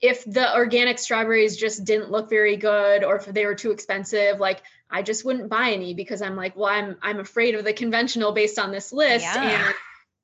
if 0.00 0.24
the 0.24 0.54
organic 0.54 0.98
strawberries 0.98 1.56
just 1.56 1.84
didn't 1.84 2.10
look 2.10 2.30
very 2.30 2.56
good 2.56 3.04
or 3.04 3.16
if 3.16 3.26
they 3.26 3.44
were 3.44 3.54
too 3.54 3.70
expensive 3.70 4.40
like 4.40 4.62
i 4.90 5.02
just 5.02 5.24
wouldn't 5.24 5.50
buy 5.50 5.70
any 5.70 5.94
because 5.94 6.22
i'm 6.22 6.36
like 6.36 6.56
well 6.56 6.70
i'm 6.70 6.96
i'm 7.02 7.20
afraid 7.20 7.54
of 7.54 7.64
the 7.64 7.72
conventional 7.72 8.32
based 8.32 8.58
on 8.58 8.72
this 8.72 8.92
list. 8.92 9.24
Yeah. 9.24 9.66
and 9.66 9.74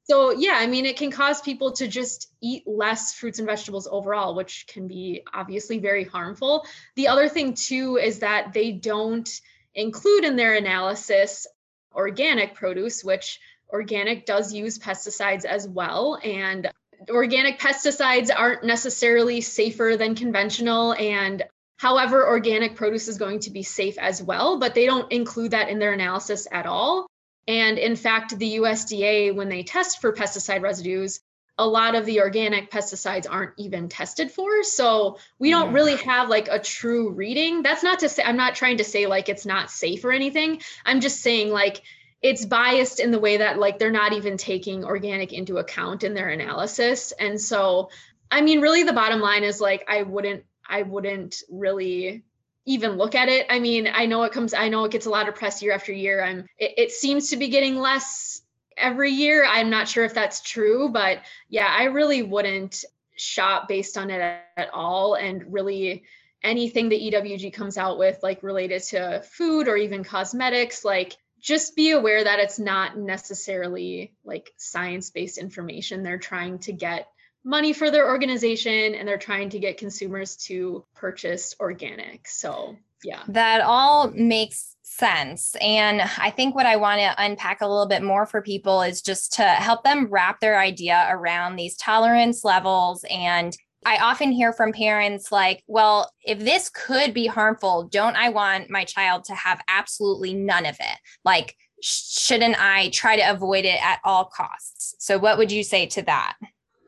so 0.05 0.33
yeah 0.33 0.57
i 0.57 0.67
mean 0.67 0.87
it 0.87 0.97
can 0.97 1.11
cause 1.11 1.41
people 1.41 1.73
to 1.73 1.87
just 1.87 2.33
eat 2.41 2.63
less 2.67 3.15
fruits 3.15 3.39
and 3.39 3.47
vegetables 3.47 3.89
overall 3.91 4.35
which 4.35 4.67
can 4.67 4.89
be 4.89 5.23
obviously 5.33 5.79
very 5.79 6.05
harmful 6.05 6.67
the 6.97 7.09
other 7.09 7.29
thing 7.29 7.55
too 7.55 7.97
is 7.97 8.21
that 8.21 8.53
they 8.53 8.73
don't 8.73 9.41
include 9.75 10.25
in 10.25 10.37
their 10.37 10.55
analysis 10.55 11.47
organic 11.95 12.55
produce, 12.55 13.05
which 13.05 13.41
organic 13.71 14.27
does 14.27 14.53
use 14.53 14.79
pesticides 14.79 15.45
as 15.45 15.67
well. 15.67 16.19
And 16.23 16.71
organic 17.09 17.59
pesticides 17.59 18.31
aren't 18.35 18.65
necessarily 18.65 19.41
safer 19.41 19.97
than 19.99 20.15
conventional. 20.15 20.95
And 20.95 21.43
however, 21.79 22.27
organic 22.27 22.77
produce 22.77 23.09
is 23.09 23.19
going 23.19 23.41
to 23.41 23.51
be 23.51 23.63
safe 23.63 23.99
as 23.99 24.23
well, 24.23 24.59
but 24.59 24.75
they 24.75 24.87
don't 24.87 25.11
include 25.11 25.53
that 25.53 25.69
in 25.69 25.79
their 25.79 25.93
analysis 25.93 26.47
at 26.51 26.67
all. 26.67 27.07
And 27.49 27.79
in 27.79 27.97
fact, 27.97 28.39
the 28.39 28.57
USDA, 28.57 29.35
when 29.35 29.49
they 29.49 29.63
test 29.63 30.01
for 30.01 30.13
pesticide 30.13 30.63
residues, 30.63 31.21
a 31.59 31.67
lot 31.67 31.95
of 31.95 32.07
the 32.07 32.21
organic 32.21 32.71
pesticides 32.71 33.27
aren't 33.29 33.53
even 33.59 33.89
tested 33.89 34.31
for. 34.31 34.63
So 34.63 35.19
we 35.39 35.51
don't 35.51 35.71
mm. 35.71 35.75
really 35.75 35.97
have 35.97 36.29
like 36.29 36.49
a 36.49 36.59
true 36.59 37.11
reading. 37.11 37.63
That's 37.63 37.83
not 37.83 38.01
to 38.01 38.09
say, 38.09 38.23
I'm 38.23 38.37
not 38.37 38.55
trying 38.55 38.79
to 38.79 38.85
say 38.85 39.07
like 39.07 39.29
it's 39.29 39.45
not 39.45 39.71
safe 39.71 40.05
or 40.05 40.13
anything. 40.13 40.63
I'm 40.85 41.01
just 41.01 41.21
saying 41.21 41.51
like 41.51 41.83
it's 42.23 42.47
biased 42.47 43.01
in 43.01 43.11
the 43.11 43.19
way 43.19 43.39
that 43.39 43.59
like 43.59 43.79
they're 43.79 43.91
not 43.91 44.13
even 44.13 44.37
taking 44.37 44.85
organic 44.85 45.33
into 45.33 45.59
account 45.59 46.05
in 46.05 46.15
their 46.15 46.31
analysis. 46.31 47.13
And 47.13 47.41
so, 47.41 47.91
I 48.31 48.41
mean, 48.41 48.61
really 48.61 48.85
the 48.85 48.93
bottom 48.93 49.21
line 49.21 49.45
is 49.45 49.61
like, 49.61 49.85
I 49.89 50.05
wouldn't, 50.05 50.45
I 50.67 50.83
wouldn't 50.83 51.43
really 51.51 52.23
even 52.65 52.93
look 52.93 53.15
at 53.15 53.29
it. 53.29 53.47
I 53.51 53.59
mean, 53.59 53.89
I 53.93 54.07
know 54.07 54.23
it 54.23 54.33
comes, 54.33 54.55
I 54.55 54.69
know 54.69 54.85
it 54.85 54.93
gets 54.93 55.07
a 55.07 55.11
lot 55.11 55.29
of 55.29 55.35
press 55.35 55.63
year 55.63 55.73
after 55.73 55.93
year. 55.93 56.23
I'm, 56.23 56.47
it, 56.59 56.75
it 56.77 56.91
seems 56.93 57.31
to 57.31 57.37
be 57.37 57.49
getting 57.49 57.77
less 57.77 58.43
every 58.77 59.11
year. 59.11 59.45
I'm 59.47 59.71
not 59.71 59.89
sure 59.89 60.05
if 60.05 60.15
that's 60.15 60.41
true, 60.41 60.89
but 60.89 61.19
yeah, 61.49 61.67
I 61.69 61.85
really 61.85 62.23
wouldn't 62.23 62.85
shop 63.17 63.69
based 63.69 63.99
on 63.99 64.11
it 64.11 64.21
at 64.57 64.71
all. 64.73 65.15
And 65.15 65.53
really, 65.53 66.05
anything 66.43 66.89
that 66.89 67.01
EWG 67.01 67.53
comes 67.53 67.79
out 67.79 67.99
with, 67.99 68.19
like 68.23 68.43
related 68.43 68.83
to 68.83 69.23
food 69.23 69.69
or 69.69 69.77
even 69.77 70.05
cosmetics, 70.05 70.85
like 70.85 71.17
just 71.41 71.77
be 71.77 71.91
aware 71.91 72.23
that 72.25 72.39
it's 72.39 72.59
not 72.59 72.97
necessarily 72.97 74.15
like 74.25 74.53
science 74.57 75.11
based 75.11 75.39
information. 75.39 76.03
They're 76.03 76.19
trying 76.19 76.61
to 76.61 76.73
get 76.73 77.09
money 77.45 77.73
for 77.73 77.91
their 77.91 78.09
organization 78.09 78.95
and 78.95 79.07
they're 79.07 79.19
trying 79.19 79.51
to 79.51 79.59
get 79.59 79.79
consumers 79.79 80.37
to 80.37 80.85
purchase 80.95 81.55
organic. 81.61 82.29
So, 82.29 82.77
yeah. 83.03 83.23
That 83.29 83.61
all 83.63 84.11
makes 84.11 84.77
sense. 84.83 85.57
And 85.61 86.03
I 86.19 86.31
think 86.31 86.55
what 86.55 86.67
I 86.67 86.77
want 86.77 87.01
to 87.01 87.15
unpack 87.19 87.61
a 87.61 87.67
little 87.67 87.89
bit 87.89 88.03
more 88.03 88.27
for 88.27 88.43
people 88.43 88.83
is 88.83 89.03
just 89.03 89.33
to 89.35 89.43
help 89.43 89.83
them 89.85 90.07
wrap 90.11 90.41
their 90.41 90.59
idea 90.61 91.09
around 91.11 91.57
these 91.57 91.77
tolerance 91.77 92.45
levels. 92.45 93.05
And 93.11 93.57
I 93.85 93.97
often 93.97 94.31
hear 94.31 94.53
from 94.53 94.73
parents 94.73 95.33
like, 95.33 95.65
well, 95.67 96.11
if 96.25 96.39
this 96.39 96.69
could 96.69 97.13
be 97.13 97.27
harmful, 97.27 97.89
don't 97.91 98.17
I 98.17 98.29
want 98.29 98.71
my 98.71 98.85
child 98.85 99.25
to 99.25 99.35
have 99.35 99.61
absolutely 99.67 100.35
none 100.35 100.67
of 100.67 100.77
it? 100.79 100.99
Like, 101.25 101.57
shouldn't 101.83 102.55
I 102.63 102.91
try 102.91 103.17
to 103.17 103.31
avoid 103.31 103.65
it 103.65 103.83
at 103.83 103.99
all 104.05 104.27
costs? 104.27 104.95
So, 104.99 105.19
what 105.19 105.37
would 105.37 105.51
you 105.51 105.65
say 105.65 105.87
to 105.87 106.03
that? 106.03 106.37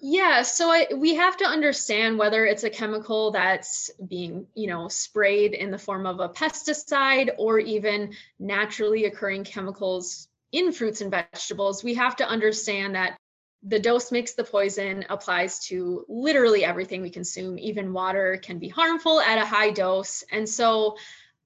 Yeah, 0.06 0.42
so 0.42 0.70
I, 0.70 0.88
we 0.94 1.14
have 1.14 1.38
to 1.38 1.46
understand 1.46 2.18
whether 2.18 2.44
it's 2.44 2.62
a 2.62 2.68
chemical 2.68 3.30
that's 3.30 3.90
being, 4.06 4.46
you 4.54 4.66
know, 4.66 4.88
sprayed 4.88 5.54
in 5.54 5.70
the 5.70 5.78
form 5.78 6.04
of 6.04 6.20
a 6.20 6.28
pesticide 6.28 7.30
or 7.38 7.58
even 7.58 8.12
naturally 8.38 9.06
occurring 9.06 9.44
chemicals 9.44 10.28
in 10.52 10.72
fruits 10.72 11.00
and 11.00 11.10
vegetables. 11.10 11.82
We 11.82 11.94
have 11.94 12.16
to 12.16 12.28
understand 12.28 12.96
that 12.96 13.16
the 13.62 13.78
dose 13.78 14.12
makes 14.12 14.34
the 14.34 14.44
poison 14.44 15.06
applies 15.08 15.60
to 15.68 16.04
literally 16.06 16.66
everything 16.66 17.00
we 17.00 17.08
consume. 17.08 17.58
Even 17.58 17.94
water 17.94 18.38
can 18.42 18.58
be 18.58 18.68
harmful 18.68 19.22
at 19.22 19.38
a 19.38 19.46
high 19.46 19.70
dose. 19.70 20.22
And 20.30 20.46
so 20.46 20.98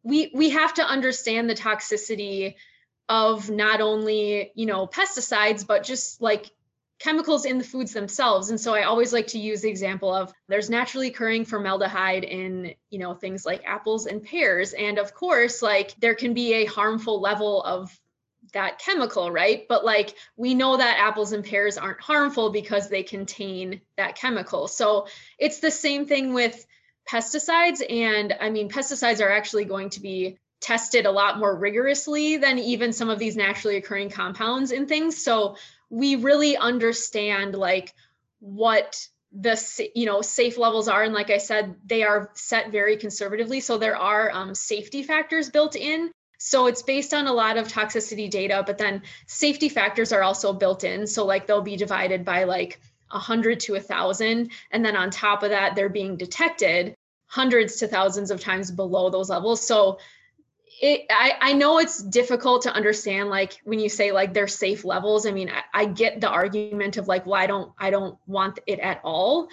we 0.03 0.33
we 0.35 0.51
have 0.51 0.75
to 0.75 0.83
understand 0.83 1.49
the 1.49 1.55
toxicity 1.55 2.57
of 3.09 3.51
not 3.51 3.81
only, 3.81 4.51
you 4.57 4.67
know, 4.67 4.89
pesticides, 4.89 5.65
but 5.65 5.85
just 5.85 6.21
like 6.21 6.51
chemicals 6.99 7.45
in 7.45 7.59
the 7.59 7.65
foods 7.65 7.93
themselves. 7.93 8.51
And 8.51 8.61
so 8.61 8.75
i 8.75 8.83
always 8.83 9.13
like 9.13 9.29
to 9.29 9.39
use 9.39 9.61
the 9.61 9.69
example 9.69 10.13
of 10.13 10.33
there's 10.49 10.71
naturally 10.71 11.09
occurring 11.09 11.45
formaldehyde 11.45 12.25
in 12.25 12.75
you 12.91 12.99
know 12.99 13.15
things 13.15 13.47
like 13.47 13.63
apples 13.65 14.07
and 14.07 14.23
pears. 14.23 14.73
And 14.73 14.99
of 14.99 15.15
course 15.15 15.63
like 15.63 15.95
there 16.01 16.15
can 16.15 16.35
be 16.35 16.55
a 16.55 16.65
harmful 16.67 17.21
level 17.21 17.63
of 17.63 17.97
that 18.53 18.79
chemical 18.79 19.31
right? 19.31 19.67
But 19.69 19.85
like 19.85 20.15
we 20.37 20.55
know 20.55 20.77
that 20.77 20.99
apples 20.99 21.33
and 21.33 21.45
pears 21.45 21.79
aren't 21.79 22.01
harmful 22.01 22.51
because 22.51 22.89
they 22.89 23.03
contain 23.03 23.81
that 23.97 24.17
chemical. 24.17 24.67
So 24.69 25.07
it's 25.39 25.61
the 25.61 25.71
same 25.71 26.07
thing 26.07 26.35
with 26.35 26.67
pesticides. 27.09 27.83
And 27.89 28.35
i 28.41 28.51
mean 28.51 28.69
pesticides 28.69 29.21
are 29.21 29.31
actually 29.31 29.65
going 29.65 29.91
to 29.91 30.01
be 30.01 30.39
tested 30.61 31.07
a 31.07 31.11
lot 31.11 31.39
more 31.39 31.55
rigorously 31.55 32.37
than 32.37 32.59
even 32.59 32.93
some 32.93 33.09
of 33.09 33.19
these 33.19 33.37
naturally 33.37 33.77
occurring 33.77 34.11
compounds 34.11 34.73
in 34.73 34.87
things. 34.87 35.23
So 35.23 35.57
we 35.91 36.17
really 36.17 36.57
understand 36.57 37.55
like 37.55 37.95
what 38.41 39.07
the 39.33 39.91
you 39.95 40.07
know 40.07 40.23
safe 40.23 40.59
levels 40.59 40.89
are. 40.89 41.03
And 41.03 41.15
like 41.15 41.31
i 41.31 41.39
said 41.39 41.77
they 41.85 42.03
are 42.03 42.31
set 42.35 42.71
very 42.71 42.97
conservatively. 42.97 43.61
So 43.61 43.79
there 43.79 43.97
are 43.97 44.31
um, 44.31 44.55
safety 44.55 45.03
factors 45.03 45.51
built 45.51 45.77
in. 45.77 46.11
So 46.39 46.67
it's 46.67 46.83
based 46.83 47.13
on 47.13 47.27
a 47.27 47.33
lot 47.33 47.57
of 47.57 47.69
toxicity 47.69 48.31
data 48.31 48.63
but 48.67 48.79
then 48.79 49.03
safety 49.27 49.69
factors 49.69 50.13
are 50.13 50.23
also 50.23 50.53
built 50.53 50.85
in. 50.85 51.07
So 51.07 51.27
like 51.27 51.47
they'll 51.47 51.63
be 51.63 51.77
divided 51.77 52.25
by 52.25 52.45
like 52.45 52.81
100 53.11 53.61
to 53.61 53.73
1000 53.73 54.51
and 54.71 54.85
then 54.85 54.97
on 54.97 55.11
top 55.11 55.43
of 55.43 55.51
that 55.51 55.75
they're 55.75 55.89
being 55.89 56.17
detected 56.17 56.95
hundreds 57.27 57.77
to 57.77 57.89
thousands 57.89 58.31
of 58.31 58.41
times 58.41 58.71
below 58.71 59.11
those 59.11 59.29
levels. 59.29 59.67
So 59.67 59.99
it, 60.81 61.07
I, 61.11 61.33
I 61.41 61.53
know 61.55 61.79
it's 61.79 62.03
difficult 62.03 62.63
to 62.63 62.73
understand 62.73 63.31
like 63.31 63.61
when 63.65 63.81
you 63.81 63.89
say 63.89 64.13
like 64.13 64.33
they're 64.33 64.47
safe 64.47 64.85
levels. 64.85 65.27
I 65.27 65.33
mean 65.33 65.51
I, 65.51 65.83
I 65.83 65.85
get 65.87 66.21
the 66.21 66.29
argument 66.29 66.97
of 66.97 67.09
like 67.09 67.27
well 67.27 67.41
i 67.41 67.47
don't 67.47 67.73
i 67.79 67.91
don't 67.91 68.19
want 68.27 68.61
it 68.67 68.79
at 68.79 69.01
all. 69.03 69.49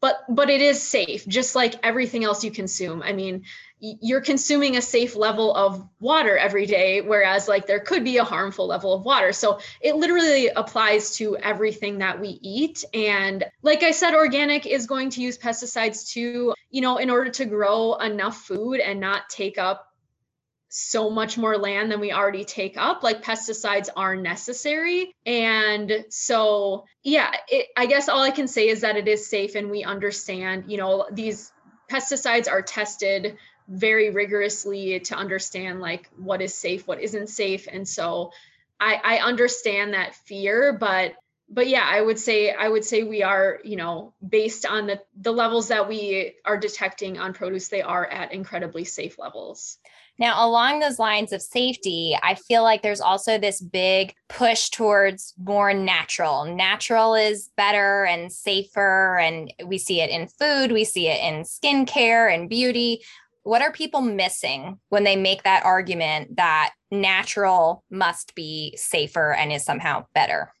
But 0.00 0.18
but 0.28 0.48
it 0.48 0.60
is 0.60 0.80
safe 0.80 1.26
just 1.26 1.56
like 1.56 1.74
everything 1.82 2.22
else 2.22 2.44
you 2.44 2.52
consume. 2.52 3.02
I 3.02 3.12
mean 3.12 3.44
you're 3.80 4.20
consuming 4.20 4.76
a 4.76 4.82
safe 4.82 5.14
level 5.14 5.54
of 5.54 5.88
water 6.00 6.36
every 6.36 6.66
day 6.66 7.00
whereas 7.00 7.46
like 7.46 7.66
there 7.66 7.78
could 7.78 8.02
be 8.02 8.18
a 8.18 8.24
harmful 8.24 8.68
level 8.68 8.92
of 8.92 9.02
water. 9.02 9.32
So 9.32 9.58
it 9.80 9.96
literally 9.96 10.48
applies 10.48 11.16
to 11.16 11.36
everything 11.36 11.98
that 11.98 12.20
we 12.20 12.38
eat. 12.42 12.84
And 12.94 13.44
like 13.62 13.82
i 13.82 13.90
said 13.90 14.14
organic 14.14 14.64
is 14.64 14.86
going 14.86 15.10
to 15.10 15.22
use 15.22 15.36
pesticides 15.36 16.08
too 16.08 16.54
you 16.70 16.80
know 16.82 16.98
in 16.98 17.10
order 17.10 17.30
to 17.30 17.44
grow 17.44 17.94
enough 17.94 18.36
food 18.42 18.78
and 18.78 19.00
not 19.00 19.28
take 19.28 19.58
up 19.58 19.87
so 20.68 21.08
much 21.08 21.38
more 21.38 21.56
land 21.56 21.90
than 21.90 22.00
we 22.00 22.12
already 22.12 22.44
take 22.44 22.76
up 22.76 23.02
like 23.02 23.22
pesticides 23.22 23.88
are 23.96 24.16
necessary. 24.16 25.14
And 25.24 26.04
so 26.10 26.84
yeah 27.08 27.32
it, 27.48 27.66
i 27.76 27.86
guess 27.86 28.08
all 28.08 28.22
i 28.22 28.30
can 28.30 28.48
say 28.48 28.68
is 28.68 28.82
that 28.82 28.96
it 28.96 29.08
is 29.08 29.28
safe 29.28 29.54
and 29.54 29.70
we 29.70 29.82
understand 29.82 30.64
you 30.68 30.76
know 30.76 31.06
these 31.10 31.50
pesticides 31.90 32.50
are 32.50 32.62
tested 32.62 33.36
very 33.66 34.10
rigorously 34.10 35.00
to 35.00 35.14
understand 35.14 35.80
like 35.80 36.08
what 36.16 36.42
is 36.42 36.54
safe 36.54 36.86
what 36.86 37.00
isn't 37.00 37.28
safe. 37.28 37.66
And 37.70 37.88
so 37.88 38.32
i 38.80 39.00
i 39.02 39.18
understand 39.18 39.94
that 39.94 40.14
fear 40.14 40.72
but 40.72 41.14
but 41.50 41.66
yeah 41.66 41.84
i 41.84 42.00
would 42.00 42.18
say 42.18 42.50
i 42.50 42.68
would 42.68 42.84
say 42.84 43.02
we 43.02 43.22
are 43.22 43.58
you 43.64 43.76
know 43.76 44.12
based 44.26 44.66
on 44.66 44.86
the 44.86 45.00
the 45.16 45.32
levels 45.32 45.68
that 45.68 45.88
we 45.88 46.34
are 46.44 46.58
detecting 46.58 47.18
on 47.18 47.32
produce 47.32 47.68
they 47.68 47.82
are 47.82 48.06
at 48.06 48.32
incredibly 48.32 48.84
safe 48.84 49.18
levels 49.18 49.78
now, 50.18 50.44
along 50.44 50.80
those 50.80 50.98
lines 50.98 51.32
of 51.32 51.40
safety, 51.40 52.18
I 52.22 52.34
feel 52.34 52.64
like 52.64 52.82
there's 52.82 53.00
also 53.00 53.38
this 53.38 53.60
big 53.60 54.14
push 54.28 54.68
towards 54.68 55.32
more 55.38 55.72
natural. 55.72 56.44
Natural 56.44 57.14
is 57.14 57.50
better 57.56 58.04
and 58.04 58.32
safer. 58.32 59.18
And 59.18 59.52
we 59.64 59.78
see 59.78 60.00
it 60.00 60.10
in 60.10 60.26
food, 60.26 60.72
we 60.72 60.84
see 60.84 61.08
it 61.08 61.20
in 61.22 61.44
skincare 61.44 62.34
and 62.34 62.48
beauty. 62.48 63.00
What 63.44 63.62
are 63.62 63.72
people 63.72 64.00
missing 64.00 64.78
when 64.88 65.04
they 65.04 65.16
make 65.16 65.44
that 65.44 65.64
argument 65.64 66.36
that 66.36 66.74
natural 66.90 67.84
must 67.88 68.34
be 68.34 68.76
safer 68.76 69.32
and 69.32 69.52
is 69.52 69.64
somehow 69.64 70.06
better? 70.14 70.52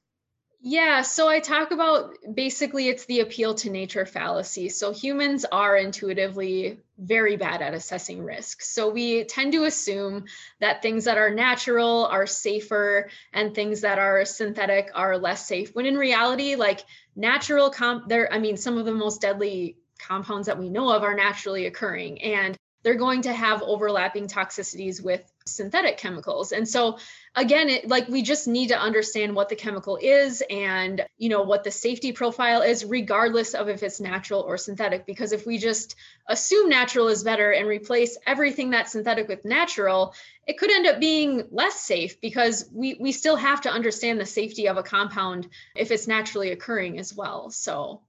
Yeah, 0.60 1.02
so 1.02 1.28
I 1.28 1.38
talk 1.38 1.70
about 1.70 2.14
basically 2.34 2.88
it's 2.88 3.04
the 3.04 3.20
appeal 3.20 3.54
to 3.56 3.70
nature 3.70 4.04
fallacy. 4.04 4.68
So 4.70 4.92
humans 4.92 5.44
are 5.44 5.76
intuitively 5.76 6.80
very 6.98 7.36
bad 7.36 7.62
at 7.62 7.74
assessing 7.74 8.24
risk. 8.24 8.62
So 8.62 8.90
we 8.90 9.22
tend 9.24 9.52
to 9.52 9.64
assume 9.64 10.24
that 10.60 10.82
things 10.82 11.04
that 11.04 11.16
are 11.16 11.30
natural 11.30 12.06
are 12.06 12.26
safer 12.26 13.08
and 13.32 13.54
things 13.54 13.82
that 13.82 14.00
are 14.00 14.24
synthetic 14.24 14.90
are 14.94 15.16
less 15.16 15.46
safe. 15.46 15.74
When 15.76 15.86
in 15.86 15.96
reality, 15.96 16.56
like 16.56 16.84
natural 17.14 17.70
comp 17.70 18.08
there 18.08 18.32
I 18.32 18.38
mean 18.40 18.56
some 18.56 18.78
of 18.78 18.84
the 18.84 18.92
most 18.92 19.20
deadly 19.20 19.76
compounds 20.00 20.46
that 20.46 20.58
we 20.58 20.70
know 20.70 20.90
of 20.90 21.02
are 21.04 21.14
naturally 21.14 21.66
occurring 21.66 22.20
and 22.22 22.56
they're 22.82 22.94
going 22.94 23.22
to 23.22 23.32
have 23.32 23.62
overlapping 23.62 24.28
toxicities 24.28 25.02
with 25.02 25.22
synthetic 25.50 25.96
chemicals. 25.96 26.52
And 26.52 26.68
so 26.68 26.98
again, 27.34 27.68
it, 27.68 27.88
like 27.88 28.08
we 28.08 28.22
just 28.22 28.48
need 28.48 28.68
to 28.68 28.78
understand 28.78 29.34
what 29.34 29.48
the 29.48 29.56
chemical 29.56 29.98
is 30.00 30.42
and, 30.48 31.04
you 31.16 31.28
know, 31.28 31.42
what 31.42 31.64
the 31.64 31.70
safety 31.70 32.12
profile 32.12 32.62
is 32.62 32.84
regardless 32.84 33.54
of 33.54 33.68
if 33.68 33.82
it's 33.82 34.00
natural 34.00 34.40
or 34.42 34.56
synthetic 34.56 35.06
because 35.06 35.32
if 35.32 35.46
we 35.46 35.58
just 35.58 35.96
assume 36.28 36.68
natural 36.68 37.08
is 37.08 37.22
better 37.22 37.52
and 37.52 37.66
replace 37.66 38.18
everything 38.26 38.70
that's 38.70 38.92
synthetic 38.92 39.28
with 39.28 39.44
natural, 39.44 40.14
it 40.46 40.58
could 40.58 40.70
end 40.70 40.86
up 40.86 41.00
being 41.00 41.44
less 41.50 41.80
safe 41.80 42.20
because 42.20 42.68
we 42.72 42.96
we 43.00 43.12
still 43.12 43.36
have 43.36 43.60
to 43.62 43.70
understand 43.70 44.20
the 44.20 44.26
safety 44.26 44.68
of 44.68 44.76
a 44.76 44.82
compound 44.82 45.48
if 45.76 45.90
it's 45.90 46.08
naturally 46.08 46.50
occurring 46.50 46.98
as 46.98 47.14
well. 47.14 47.50
So 47.50 48.02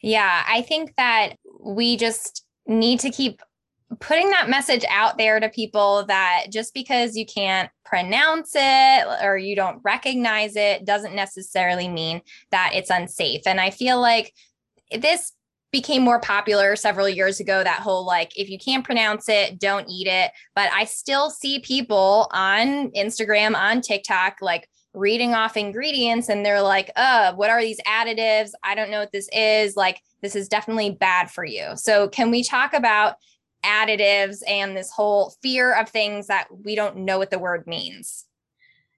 yeah, 0.00 0.44
I 0.46 0.62
think 0.62 0.94
that 0.96 1.36
we 1.60 1.96
just 1.96 2.44
need 2.66 3.00
to 3.00 3.10
keep 3.10 3.40
putting 4.00 4.30
that 4.30 4.48
message 4.48 4.84
out 4.90 5.16
there 5.16 5.38
to 5.38 5.48
people 5.48 6.04
that 6.06 6.46
just 6.50 6.74
because 6.74 7.16
you 7.16 7.24
can't 7.24 7.70
pronounce 7.84 8.52
it 8.54 9.06
or 9.22 9.38
you 9.38 9.54
don't 9.54 9.80
recognize 9.84 10.56
it 10.56 10.84
doesn't 10.84 11.14
necessarily 11.14 11.88
mean 11.88 12.20
that 12.50 12.72
it's 12.74 12.90
unsafe. 12.90 13.42
And 13.46 13.60
I 13.60 13.70
feel 13.70 14.00
like 14.00 14.34
this 14.90 15.32
became 15.72 16.02
more 16.02 16.20
popular 16.20 16.74
several 16.74 17.08
years 17.08 17.38
ago 17.38 17.62
that 17.62 17.80
whole 17.80 18.06
like 18.06 18.36
if 18.38 18.48
you 18.48 18.56
can't 18.56 18.84
pronounce 18.84 19.28
it 19.28 19.58
don't 19.58 19.90
eat 19.90 20.06
it 20.06 20.30
but 20.54 20.72
i 20.72 20.84
still 20.84 21.28
see 21.28 21.58
people 21.58 22.30
on 22.32 22.88
instagram 22.92 23.54
on 23.54 23.80
tiktok 23.80 24.36
like 24.40 24.68
reading 24.96 25.34
off 25.34 25.56
ingredients 25.56 26.28
and 26.28 26.44
they're 26.44 26.62
like, 26.62 26.90
uh, 26.96 27.34
what 27.34 27.50
are 27.50 27.60
these 27.60 27.80
additives? 27.86 28.50
I 28.64 28.74
don't 28.74 28.90
know 28.90 29.00
what 29.00 29.12
this 29.12 29.28
is. 29.32 29.76
Like, 29.76 30.00
this 30.22 30.34
is 30.34 30.48
definitely 30.48 30.90
bad 30.90 31.30
for 31.30 31.44
you. 31.44 31.72
So, 31.76 32.08
can 32.08 32.30
we 32.30 32.42
talk 32.42 32.72
about 32.72 33.16
additives 33.66 34.42
and 34.46 34.76
this 34.76 34.90
whole 34.90 35.34
fear 35.42 35.74
of 35.74 35.88
things 35.88 36.28
that 36.28 36.48
we 36.64 36.74
don't 36.74 36.98
know 36.98 37.18
what 37.18 37.30
the 37.30 37.38
word 37.38 37.66
means? 37.66 38.24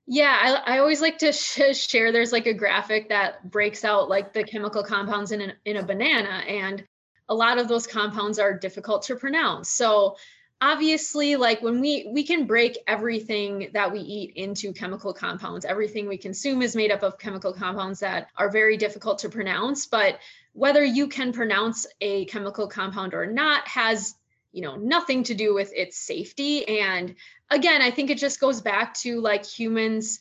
Yeah, 0.07 0.63
I, 0.67 0.77
I 0.77 0.79
always 0.79 1.01
like 1.01 1.19
to 1.19 1.33
sh- 1.33 1.75
share. 1.75 2.13
There's 2.13 2.33
like 2.33 2.47
a 2.47 2.55
graphic 2.55 3.09
that 3.09 3.51
breaks 3.51 3.85
out 3.85 4.09
like 4.09 4.33
the 4.33 4.45
chemical 4.45 4.83
compounds 4.83 5.33
in, 5.33 5.41
an, 5.41 5.53
in 5.65 5.77
a 5.77 5.83
banana, 5.83 6.43
and 6.47 6.85
a 7.29 7.35
lot 7.35 7.59
of 7.59 7.69
those 7.69 7.87
compounds 7.87 8.39
are 8.39 8.59
difficult 8.59 9.03
to 9.05 9.17
pronounce. 9.17 9.71
So, 9.71 10.17
obviously 10.61 11.37
like 11.37 11.63
when 11.63 11.81
we 11.81 12.11
we 12.13 12.25
can 12.25 12.45
break 12.45 12.79
everything 12.87 13.71
that 13.75 13.93
we 13.93 14.01
eat 14.01 14.33
into 14.35 14.73
chemical 14.73 15.13
compounds 15.13 15.65
everything 15.65 16.09
we 16.09 16.19
consume 16.19 16.63
is 16.63 16.75
made 16.75 16.91
up 16.91 17.03
of 17.03 17.19
chemical 17.19 17.53
compounds 17.53 18.01
that 18.01 18.29
are 18.37 18.51
very 18.51 18.77
difficult 18.77 19.19
to 19.19 19.29
pronounce 19.29 19.87
but 19.87 20.19
whether 20.55 20.85
you 20.85 21.07
can 21.07 21.33
pronounce 21.33 21.87
a 22.01 22.25
chemical 22.25 22.67
compound 22.67 23.15
or 23.15 23.25
not 23.25 23.67
has 23.69 24.15
you 24.53 24.63
know 24.63 24.77
nothing 24.77 25.23
to 25.25 25.35
do 25.35 25.55
with 25.55 25.73
its 25.75 25.97
safety 25.97 26.67
and 26.81 27.15
again 27.51 27.83
i 27.83 27.91
think 27.91 28.11
it 28.11 28.19
just 28.19 28.41
goes 28.41 28.61
back 28.61 28.95
to 28.95 29.21
like 29.21 29.45
humans 29.45 30.21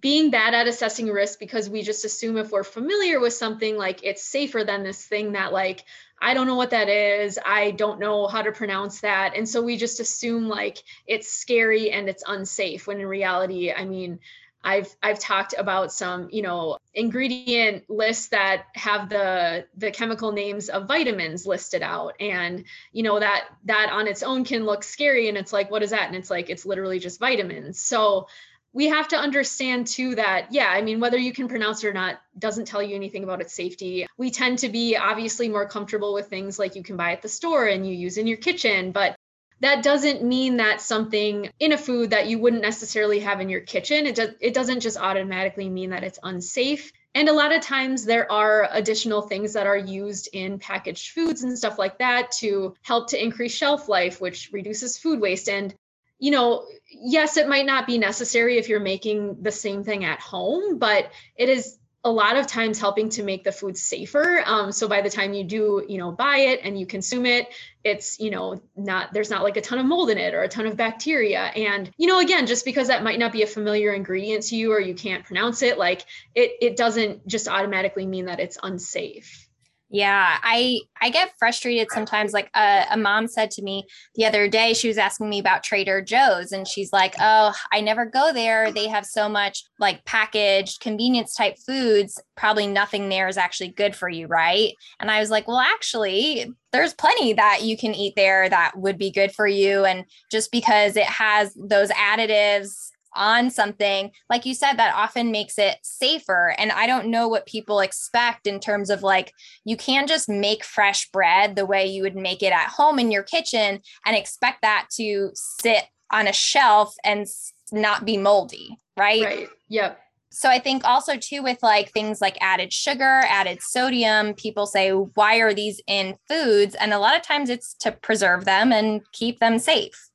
being 0.00 0.30
bad 0.30 0.52
at 0.52 0.66
assessing 0.66 1.08
risk 1.08 1.38
because 1.38 1.70
we 1.70 1.82
just 1.82 2.04
assume 2.04 2.36
if 2.36 2.50
we're 2.50 2.64
familiar 2.64 3.20
with 3.20 3.32
something 3.32 3.76
like 3.76 4.02
it's 4.02 4.24
safer 4.24 4.64
than 4.64 4.82
this 4.82 5.04
thing 5.06 5.32
that 5.32 5.52
like 5.52 5.84
I 6.20 6.34
don't 6.34 6.46
know 6.46 6.56
what 6.56 6.70
that 6.70 6.88
is. 6.88 7.38
I 7.44 7.72
don't 7.72 8.00
know 8.00 8.26
how 8.26 8.42
to 8.42 8.52
pronounce 8.52 9.00
that. 9.00 9.36
And 9.36 9.48
so 9.48 9.62
we 9.62 9.76
just 9.76 10.00
assume 10.00 10.48
like 10.48 10.82
it's 11.06 11.28
scary 11.28 11.90
and 11.90 12.08
it's 12.08 12.24
unsafe 12.26 12.86
when 12.86 13.00
in 13.00 13.06
reality, 13.06 13.70
I 13.70 13.84
mean, 13.84 14.20
I've 14.66 14.94
I've 15.00 15.20
talked 15.20 15.54
about 15.56 15.92
some, 15.92 16.28
you 16.32 16.42
know, 16.42 16.78
ingredient 16.92 17.88
lists 17.88 18.28
that 18.28 18.64
have 18.74 19.08
the 19.08 19.64
the 19.76 19.92
chemical 19.92 20.32
names 20.32 20.68
of 20.68 20.88
vitamins 20.88 21.46
listed 21.46 21.82
out. 21.82 22.14
And 22.18 22.64
you 22.92 23.04
know 23.04 23.20
that 23.20 23.46
that 23.66 23.90
on 23.92 24.08
its 24.08 24.24
own 24.24 24.44
can 24.44 24.64
look 24.64 24.82
scary 24.82 25.28
and 25.28 25.38
it's 25.38 25.52
like 25.52 25.70
what 25.70 25.84
is 25.84 25.90
that? 25.90 26.08
And 26.08 26.16
it's 26.16 26.30
like 26.30 26.50
it's 26.50 26.66
literally 26.66 26.98
just 26.98 27.20
vitamins. 27.20 27.78
So 27.78 28.26
we 28.72 28.88
have 28.88 29.08
to 29.08 29.16
understand 29.16 29.86
too 29.86 30.16
that 30.16 30.48
yeah 30.52 30.68
i 30.68 30.82
mean 30.82 31.00
whether 31.00 31.16
you 31.16 31.32
can 31.32 31.48
pronounce 31.48 31.82
it 31.82 31.88
or 31.88 31.94
not 31.94 32.20
doesn't 32.38 32.66
tell 32.66 32.82
you 32.82 32.94
anything 32.94 33.24
about 33.24 33.40
its 33.40 33.54
safety. 33.54 34.06
We 34.18 34.30
tend 34.30 34.58
to 34.58 34.68
be 34.68 34.96
obviously 34.96 35.48
more 35.48 35.68
comfortable 35.68 36.12
with 36.12 36.26
things 36.28 36.58
like 36.58 36.74
you 36.74 36.82
can 36.82 36.96
buy 36.96 37.12
at 37.12 37.22
the 37.22 37.28
store 37.28 37.66
and 37.66 37.86
you 37.86 37.94
use 37.94 38.18
in 38.18 38.26
your 38.26 38.36
kitchen 38.36 38.90
but 38.90 39.16
that 39.60 39.82
doesn't 39.82 40.22
mean 40.22 40.58
that 40.58 40.80
something 40.80 41.50
in 41.58 41.72
a 41.72 41.78
food 41.78 42.10
that 42.10 42.28
you 42.28 42.38
wouldn't 42.38 42.62
necessarily 42.62 43.20
have 43.20 43.40
in 43.40 43.48
your 43.48 43.60
kitchen 43.60 44.06
it, 44.06 44.14
does, 44.14 44.30
it 44.40 44.54
doesn't 44.54 44.80
just 44.80 44.98
automatically 44.98 45.68
mean 45.68 45.90
that 45.90 46.04
it's 46.04 46.18
unsafe 46.22 46.92
and 47.16 47.30
a 47.30 47.32
lot 47.32 47.56
of 47.56 47.62
times 47.62 48.04
there 48.04 48.30
are 48.30 48.68
additional 48.70 49.22
things 49.22 49.54
that 49.54 49.66
are 49.66 49.76
used 49.76 50.28
in 50.34 50.58
packaged 50.58 51.12
foods 51.12 51.44
and 51.44 51.56
stuff 51.56 51.78
like 51.78 51.96
that 51.96 52.30
to 52.40 52.74
help 52.82 53.08
to 53.08 53.22
increase 53.22 53.54
shelf 53.54 53.88
life, 53.88 54.20
which 54.20 54.50
reduces 54.52 54.98
food 54.98 55.18
waste. 55.18 55.48
And 55.48 55.74
you 56.18 56.30
know, 56.30 56.66
yes, 56.90 57.38
it 57.38 57.48
might 57.48 57.64
not 57.64 57.86
be 57.86 57.96
necessary 57.96 58.58
if 58.58 58.68
you're 58.68 58.80
making 58.80 59.38
the 59.40 59.50
same 59.50 59.82
thing 59.82 60.04
at 60.04 60.20
home, 60.20 60.76
but 60.76 61.10
it 61.36 61.48
is 61.48 61.78
a 62.06 62.10
lot 62.10 62.36
of 62.36 62.46
times 62.46 62.78
helping 62.78 63.08
to 63.08 63.24
make 63.24 63.42
the 63.42 63.50
food 63.50 63.76
safer. 63.76 64.40
Um, 64.46 64.70
so 64.70 64.86
by 64.86 65.02
the 65.02 65.10
time 65.10 65.34
you 65.34 65.42
do, 65.42 65.84
you 65.88 65.98
know, 65.98 66.12
buy 66.12 66.38
it 66.38 66.60
and 66.62 66.78
you 66.78 66.86
consume 66.86 67.26
it, 67.26 67.48
it's, 67.82 68.20
you 68.20 68.30
know, 68.30 68.62
not, 68.76 69.12
there's 69.12 69.28
not 69.28 69.42
like 69.42 69.56
a 69.56 69.60
ton 69.60 69.80
of 69.80 69.86
mold 69.86 70.10
in 70.10 70.16
it 70.16 70.32
or 70.32 70.42
a 70.42 70.48
ton 70.48 70.66
of 70.66 70.76
bacteria. 70.76 71.40
And, 71.40 71.90
you 71.98 72.06
know, 72.06 72.20
again, 72.20 72.46
just 72.46 72.64
because 72.64 72.86
that 72.86 73.02
might 73.02 73.18
not 73.18 73.32
be 73.32 73.42
a 73.42 73.46
familiar 73.46 73.92
ingredient 73.92 74.44
to 74.44 74.56
you 74.56 74.72
or 74.72 74.78
you 74.78 74.94
can't 74.94 75.24
pronounce 75.24 75.62
it, 75.62 75.78
like 75.78 76.04
it, 76.36 76.52
it 76.60 76.76
doesn't 76.76 77.26
just 77.26 77.48
automatically 77.48 78.06
mean 78.06 78.26
that 78.26 78.38
it's 78.38 78.56
unsafe. 78.62 79.45
Yeah, 79.88 80.38
I 80.42 80.80
I 81.00 81.10
get 81.10 81.32
frustrated 81.38 81.88
sometimes. 81.92 82.32
Like 82.32 82.50
a, 82.56 82.86
a, 82.90 82.96
mom 82.96 83.28
said 83.28 83.52
to 83.52 83.62
me 83.62 83.84
the 84.16 84.26
other 84.26 84.48
day, 84.48 84.74
she 84.74 84.88
was 84.88 84.98
asking 84.98 85.28
me 85.28 85.38
about 85.38 85.62
Trader 85.62 86.02
Joe's, 86.02 86.50
and 86.50 86.66
she's 86.66 86.92
like, 86.92 87.14
"Oh, 87.20 87.54
I 87.72 87.80
never 87.80 88.04
go 88.04 88.32
there. 88.32 88.72
They 88.72 88.88
have 88.88 89.06
so 89.06 89.28
much 89.28 89.62
like 89.78 90.04
packaged 90.04 90.80
convenience 90.80 91.34
type 91.36 91.56
foods. 91.64 92.20
Probably 92.36 92.66
nothing 92.66 93.08
there 93.08 93.28
is 93.28 93.36
actually 93.36 93.68
good 93.68 93.94
for 93.94 94.08
you, 94.08 94.26
right?" 94.26 94.72
And 94.98 95.08
I 95.08 95.20
was 95.20 95.30
like, 95.30 95.46
"Well, 95.46 95.60
actually, 95.60 96.52
there's 96.72 96.92
plenty 96.94 97.32
that 97.34 97.62
you 97.62 97.76
can 97.76 97.94
eat 97.94 98.14
there 98.16 98.48
that 98.48 98.76
would 98.76 98.98
be 98.98 99.12
good 99.12 99.32
for 99.32 99.46
you. 99.46 99.84
And 99.84 100.04
just 100.32 100.50
because 100.50 100.96
it 100.96 101.06
has 101.06 101.54
those 101.54 101.90
additives 101.90 102.90
on 103.16 103.50
something, 103.50 104.10
like 104.30 104.46
you 104.46 104.54
said, 104.54 104.74
that 104.74 104.94
often 104.94 105.30
makes 105.30 105.58
it 105.58 105.78
safer. 105.82 106.54
And 106.58 106.70
I 106.72 106.86
don't 106.86 107.08
know 107.08 107.28
what 107.28 107.46
people 107.46 107.80
expect 107.80 108.46
in 108.46 108.60
terms 108.60 108.90
of 108.90 109.02
like, 109.02 109.32
you 109.64 109.76
can't 109.76 110.08
just 110.08 110.28
make 110.28 110.64
fresh 110.64 111.10
bread 111.10 111.56
the 111.56 111.66
way 111.66 111.86
you 111.86 112.02
would 112.02 112.16
make 112.16 112.42
it 112.42 112.52
at 112.52 112.68
home 112.68 112.98
in 112.98 113.10
your 113.10 113.22
kitchen 113.22 113.80
and 114.04 114.16
expect 114.16 114.62
that 114.62 114.88
to 114.96 115.30
sit 115.34 115.84
on 116.12 116.28
a 116.28 116.32
shelf 116.32 116.94
and 117.04 117.26
not 117.72 118.04
be 118.04 118.16
moldy, 118.16 118.76
right? 118.96 119.22
Right. 119.22 119.48
Yep. 119.68 119.98
So 120.30 120.50
I 120.50 120.58
think 120.58 120.84
also 120.84 121.16
too 121.16 121.42
with 121.42 121.62
like 121.62 121.92
things 121.92 122.20
like 122.20 122.36
added 122.40 122.72
sugar, 122.72 123.22
added 123.26 123.62
sodium, 123.62 124.34
people 124.34 124.66
say 124.66 124.90
why 124.90 125.36
are 125.36 125.54
these 125.54 125.80
in 125.86 126.16
foods 126.28 126.74
and 126.74 126.92
a 126.92 126.98
lot 126.98 127.16
of 127.16 127.22
times 127.22 127.48
it's 127.48 127.74
to 127.80 127.92
preserve 127.92 128.44
them 128.44 128.72
and 128.72 129.00
keep 129.12 129.38
them 129.38 129.58
safe. 129.58 130.10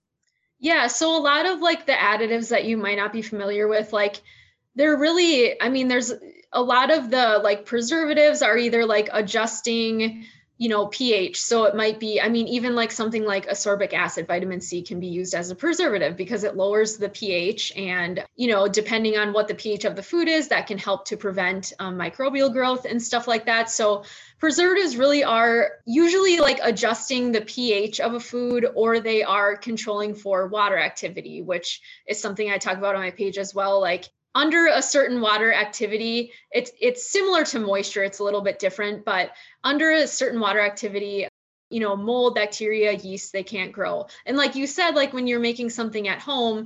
Yeah, 0.61 0.87
so 0.87 1.17
a 1.17 1.19
lot 1.19 1.47
of 1.47 1.59
like 1.59 1.87
the 1.87 1.93
additives 1.93 2.49
that 2.49 2.65
you 2.65 2.77
might 2.77 2.97
not 2.97 3.11
be 3.11 3.23
familiar 3.23 3.67
with, 3.67 3.91
like 3.91 4.21
they're 4.75 4.95
really, 4.95 5.59
I 5.59 5.69
mean, 5.69 5.87
there's 5.87 6.13
a 6.53 6.61
lot 6.61 6.91
of 6.91 7.09
the 7.09 7.41
like 7.43 7.65
preservatives 7.65 8.43
are 8.43 8.55
either 8.55 8.85
like 8.85 9.09
adjusting, 9.11 10.23
you 10.59 10.69
know, 10.69 10.85
pH. 10.85 11.41
So 11.41 11.63
it 11.63 11.75
might 11.75 11.99
be, 11.99 12.21
I 12.21 12.29
mean, 12.29 12.47
even 12.47 12.75
like 12.75 12.91
something 12.91 13.25
like 13.25 13.49
ascorbic 13.49 13.93
acid, 13.93 14.27
vitamin 14.27 14.61
C 14.61 14.83
can 14.83 14.99
be 14.99 15.07
used 15.07 15.33
as 15.33 15.49
a 15.49 15.55
preservative 15.55 16.15
because 16.15 16.43
it 16.43 16.55
lowers 16.55 16.97
the 16.97 17.09
pH. 17.09 17.73
And, 17.75 18.23
you 18.35 18.47
know, 18.47 18.67
depending 18.67 19.17
on 19.17 19.33
what 19.33 19.47
the 19.47 19.55
pH 19.55 19.85
of 19.85 19.95
the 19.95 20.03
food 20.03 20.27
is, 20.27 20.49
that 20.49 20.67
can 20.67 20.77
help 20.77 21.05
to 21.05 21.17
prevent 21.17 21.73
um, 21.79 21.97
microbial 21.97 22.53
growth 22.53 22.85
and 22.85 23.01
stuff 23.01 23.27
like 23.27 23.47
that. 23.47 23.71
So 23.71 24.03
preservatives 24.41 24.97
really 24.97 25.23
are 25.23 25.73
usually 25.85 26.39
like 26.39 26.59
adjusting 26.63 27.31
the 27.31 27.41
pH 27.41 27.99
of 27.99 28.15
a 28.15 28.19
food 28.19 28.65
or 28.73 28.99
they 28.99 29.21
are 29.21 29.55
controlling 29.55 30.15
for 30.15 30.47
water 30.47 30.79
activity, 30.79 31.43
which 31.43 31.79
is 32.07 32.19
something 32.19 32.49
I 32.49 32.57
talk 32.57 32.77
about 32.77 32.95
on 32.95 33.01
my 33.01 33.11
page 33.11 33.37
as 33.37 33.53
well. 33.53 33.79
Like 33.79 34.09
under 34.33 34.65
a 34.65 34.81
certain 34.81 35.21
water 35.21 35.53
activity, 35.53 36.31
it's 36.51 36.71
it's 36.81 37.11
similar 37.11 37.45
to 37.45 37.59
moisture, 37.59 38.03
it's 38.03 38.17
a 38.17 38.23
little 38.23 38.41
bit 38.41 38.57
different, 38.57 39.05
but 39.05 39.31
under 39.63 39.91
a 39.91 40.07
certain 40.07 40.39
water 40.39 40.59
activity, 40.59 41.27
you 41.69 41.79
know, 41.79 41.95
mold, 41.95 42.33
bacteria, 42.33 42.93
yeast, 42.93 43.31
they 43.31 43.43
can't 43.43 43.71
grow. 43.71 44.07
And 44.25 44.37
like 44.37 44.55
you 44.55 44.65
said, 44.65 44.95
like 44.95 45.13
when 45.13 45.27
you're 45.27 45.39
making 45.39 45.69
something 45.69 46.07
at 46.07 46.19
home, 46.19 46.65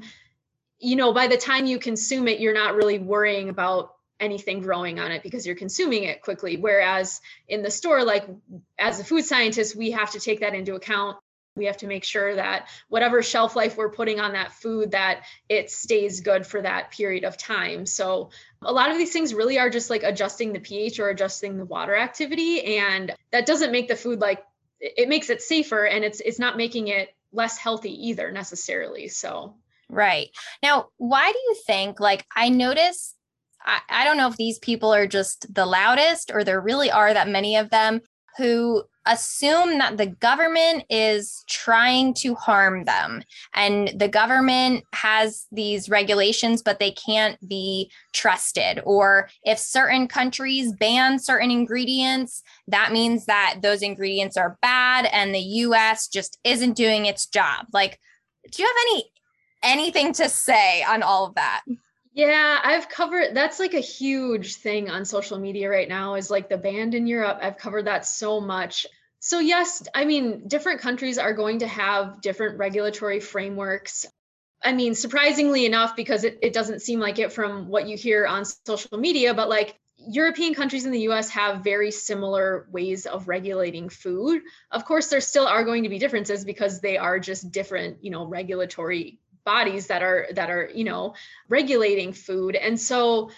you 0.79 0.95
know, 0.95 1.11
by 1.11 1.27
the 1.27 1.37
time 1.37 1.65
you 1.65 1.77
consume 1.77 2.29
it, 2.29 2.39
you're 2.39 2.53
not 2.53 2.75
really 2.75 2.99
worrying 2.99 3.49
about 3.49 3.94
anything 4.19 4.61
growing 4.61 4.99
on 4.99 5.11
it 5.11 5.23
because 5.23 5.45
you're 5.45 5.55
consuming 5.55 6.03
it 6.03 6.21
quickly. 6.21 6.57
Whereas 6.57 7.21
in 7.47 7.61
the 7.61 7.71
store, 7.71 8.03
like 8.03 8.27
as 8.79 8.99
a 8.99 9.03
food 9.03 9.25
scientist, 9.25 9.75
we 9.75 9.91
have 9.91 10.11
to 10.11 10.19
take 10.19 10.39
that 10.39 10.53
into 10.53 10.75
account. 10.75 11.17
We 11.55 11.65
have 11.65 11.77
to 11.77 11.87
make 11.87 12.03
sure 12.03 12.35
that 12.35 12.67
whatever 12.89 13.23
shelf 13.23 13.55
life 13.55 13.77
we're 13.77 13.91
putting 13.91 14.19
on 14.19 14.33
that 14.33 14.51
food, 14.51 14.91
that 14.91 15.23
it 15.47 15.71
stays 15.71 16.19
good 16.19 16.45
for 16.45 16.61
that 16.61 16.91
period 16.91 17.23
of 17.23 17.37
time. 17.37 17.85
So 17.85 18.31
a 18.61 18.73
lot 18.73 18.91
of 18.91 18.97
these 18.97 19.13
things 19.13 19.33
really 19.33 19.57
are 19.57 19.69
just 19.69 19.89
like 19.89 20.03
adjusting 20.03 20.51
the 20.51 20.59
pH 20.59 20.99
or 20.99 21.09
adjusting 21.09 21.57
the 21.57 21.65
water 21.65 21.95
activity. 21.95 22.77
And 22.77 23.13
that 23.31 23.45
doesn't 23.45 23.71
make 23.71 23.87
the 23.87 23.95
food 23.95 24.19
like 24.19 24.43
it 24.81 25.07
makes 25.07 25.29
it 25.29 25.41
safer 25.41 25.85
and 25.85 26.03
it's 26.03 26.19
it's 26.19 26.39
not 26.39 26.57
making 26.57 26.89
it 26.89 27.09
less 27.31 27.57
healthy 27.57 28.09
either 28.09 28.31
necessarily. 28.31 29.07
So 29.07 29.55
Right. 29.89 30.29
Now, 30.63 30.89
why 30.97 31.31
do 31.31 31.37
you 31.37 31.55
think, 31.67 31.99
like, 31.99 32.25
I 32.35 32.49
notice, 32.49 33.14
I, 33.65 33.79
I 33.89 34.03
don't 34.03 34.17
know 34.17 34.27
if 34.27 34.37
these 34.37 34.59
people 34.59 34.93
are 34.93 35.07
just 35.07 35.53
the 35.53 35.65
loudest 35.65 36.31
or 36.33 36.43
there 36.43 36.61
really 36.61 36.91
are 36.91 37.13
that 37.13 37.29
many 37.29 37.55
of 37.55 37.69
them 37.69 38.01
who 38.37 38.83
assume 39.05 39.77
that 39.77 39.97
the 39.97 40.07
government 40.07 40.83
is 40.89 41.43
trying 41.47 42.13
to 42.15 42.33
harm 42.33 42.85
them. 42.85 43.23
And 43.53 43.93
the 43.95 44.07
government 44.07 44.83
has 44.93 45.45
these 45.51 45.89
regulations 45.89 46.61
but 46.61 46.79
they 46.79 46.91
can't 46.91 47.37
be 47.47 47.91
trusted. 48.13 48.81
Or 48.83 49.29
if 49.43 49.59
certain 49.59 50.07
countries 50.07 50.73
ban 50.73 51.19
certain 51.19 51.51
ingredients 51.51 52.41
that 52.67 52.91
means 52.91 53.25
that 53.25 53.59
those 53.61 53.81
ingredients 53.81 54.37
are 54.37 54.57
bad 54.61 55.05
and 55.05 55.33
the 55.33 55.39
US 55.39 56.07
just 56.07 56.39
isn't 56.43 56.75
doing 56.75 57.05
its 57.05 57.27
job. 57.27 57.67
Like 57.73 57.99
do 58.51 58.61
you 58.61 58.67
have 58.67 58.77
any 58.87 59.11
anything 59.63 60.13
to 60.13 60.29
say 60.29 60.83
on 60.83 61.03
all 61.03 61.27
of 61.27 61.35
that 61.35 61.61
yeah, 62.15 62.59
I've 62.63 62.87
covered 62.87 63.35
that's 63.35 63.59
like 63.59 63.73
a 63.73 63.81
huge 63.81 64.55
thing 64.55 64.89
on 64.89 65.03
social 65.03 65.37
media 65.37 65.69
right 65.69 65.89
now 65.89 66.15
is 66.15 66.31
like 66.31 66.47
the 66.47 66.57
banned 66.57 66.95
in 66.95 67.07
Europe. 67.07 67.39
I've 67.41 67.57
covered 67.57 67.87
that 67.87 68.05
so 68.05 68.39
much. 68.39 68.87
So, 69.19 69.39
yes, 69.39 69.85
I 69.93 70.05
mean, 70.05 70.47
different 70.47 70.79
countries 70.79 71.17
are 71.17 71.33
going 71.33 71.59
to 71.59 71.67
have 71.67 72.21
different 72.21 72.57
regulatory 72.57 73.19
frameworks. 73.19 74.05
I 74.63 74.71
mean, 74.71 74.95
surprisingly 74.95 75.65
enough, 75.65 75.97
because 75.97 76.23
it, 76.23 76.39
it 76.41 76.53
doesn't 76.53 76.81
seem 76.81 77.01
like 77.01 77.19
it 77.19 77.33
from 77.33 77.67
what 77.67 77.89
you 77.89 77.97
hear 77.97 78.25
on 78.25 78.45
social 78.45 78.97
media, 78.97 79.33
but 79.33 79.49
like 79.49 79.77
European 79.97 80.53
countries 80.53 80.85
in 80.85 80.91
the 80.91 81.09
US 81.09 81.29
have 81.31 81.65
very 81.65 81.91
similar 81.91 82.65
ways 82.71 83.05
of 83.05 83.27
regulating 83.27 83.89
food. 83.89 84.41
Of 84.71 84.85
course, 84.85 85.07
there 85.07 85.19
still 85.19 85.47
are 85.47 85.65
going 85.65 85.83
to 85.83 85.89
be 85.89 85.99
differences 85.99 86.45
because 86.45 86.79
they 86.79 86.97
are 86.97 87.19
just 87.19 87.51
different, 87.51 88.05
you 88.05 88.11
know, 88.11 88.25
regulatory 88.25 89.19
bodies 89.45 89.87
that 89.87 90.03
are 90.03 90.27
that 90.33 90.49
are 90.49 90.69
you 90.73 90.83
know 90.83 91.13
regulating 91.47 92.11
food. 92.13 92.55
And 92.55 92.79
so 92.79 93.29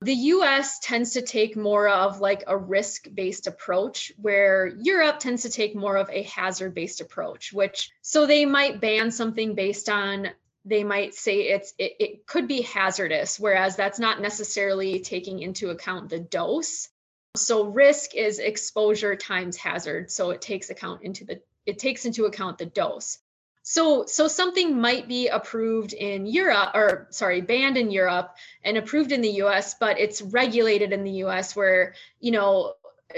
the 0.00 0.14
US 0.14 0.78
tends 0.80 1.12
to 1.12 1.22
take 1.22 1.56
more 1.56 1.88
of 1.88 2.20
like 2.20 2.44
a 2.46 2.56
risk 2.56 3.06
based 3.12 3.46
approach, 3.46 4.12
where 4.16 4.70
Europe 4.82 5.18
tends 5.18 5.42
to 5.42 5.50
take 5.50 5.74
more 5.74 5.96
of 5.96 6.10
a 6.10 6.22
hazard 6.22 6.74
based 6.74 7.00
approach, 7.00 7.52
which 7.52 7.90
so 8.02 8.26
they 8.26 8.44
might 8.44 8.80
ban 8.80 9.10
something 9.10 9.54
based 9.54 9.88
on 9.88 10.28
they 10.66 10.84
might 10.84 11.14
say 11.14 11.48
it's 11.48 11.74
it, 11.78 11.92
it 11.98 12.26
could 12.26 12.48
be 12.48 12.62
hazardous 12.62 13.38
whereas 13.38 13.76
that's 13.76 13.98
not 13.98 14.20
necessarily 14.20 15.00
taking 15.00 15.40
into 15.40 15.70
account 15.70 16.10
the 16.10 16.20
dose. 16.20 16.88
So 17.36 17.64
risk 17.64 18.14
is 18.14 18.38
exposure 18.38 19.16
times 19.16 19.56
hazard. 19.56 20.10
So 20.10 20.30
it 20.30 20.40
takes 20.40 20.70
account 20.70 21.02
into 21.02 21.24
the 21.24 21.40
it 21.66 21.78
takes 21.78 22.04
into 22.04 22.26
account 22.26 22.58
the 22.58 22.66
dose 22.66 23.18
so, 23.66 24.04
so 24.04 24.28
something 24.28 24.78
might 24.78 25.08
be 25.08 25.28
approved 25.28 25.94
in 25.94 26.26
Europe, 26.26 26.72
or 26.74 27.06
sorry, 27.08 27.40
banned 27.40 27.78
in 27.78 27.90
Europe 27.90 28.36
and 28.62 28.76
approved 28.76 29.10
in 29.10 29.22
the 29.22 29.40
US, 29.42 29.72
but 29.72 29.98
it's 29.98 30.20
regulated 30.20 30.92
in 30.92 31.02
the 31.02 31.24
US 31.24 31.56
where, 31.56 31.94
you 32.20 32.30
know, 32.30 32.74